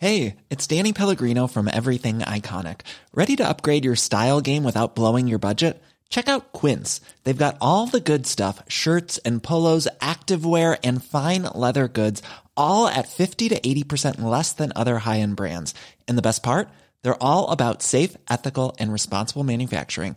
[0.00, 2.80] Hey, it's Danny Pellegrino from Everything Iconic.
[3.14, 5.82] Ready to upgrade your style game without blowing your budget?
[6.10, 7.00] Check out Quince.
[7.24, 12.22] They've got all the good stuff shirts and polos, activewear, and fine leather goods,
[12.56, 15.74] all at 50 to 80% less than other high end brands.
[16.06, 16.68] And the best part?
[17.02, 20.16] They're all about safe, ethical, and responsible manufacturing.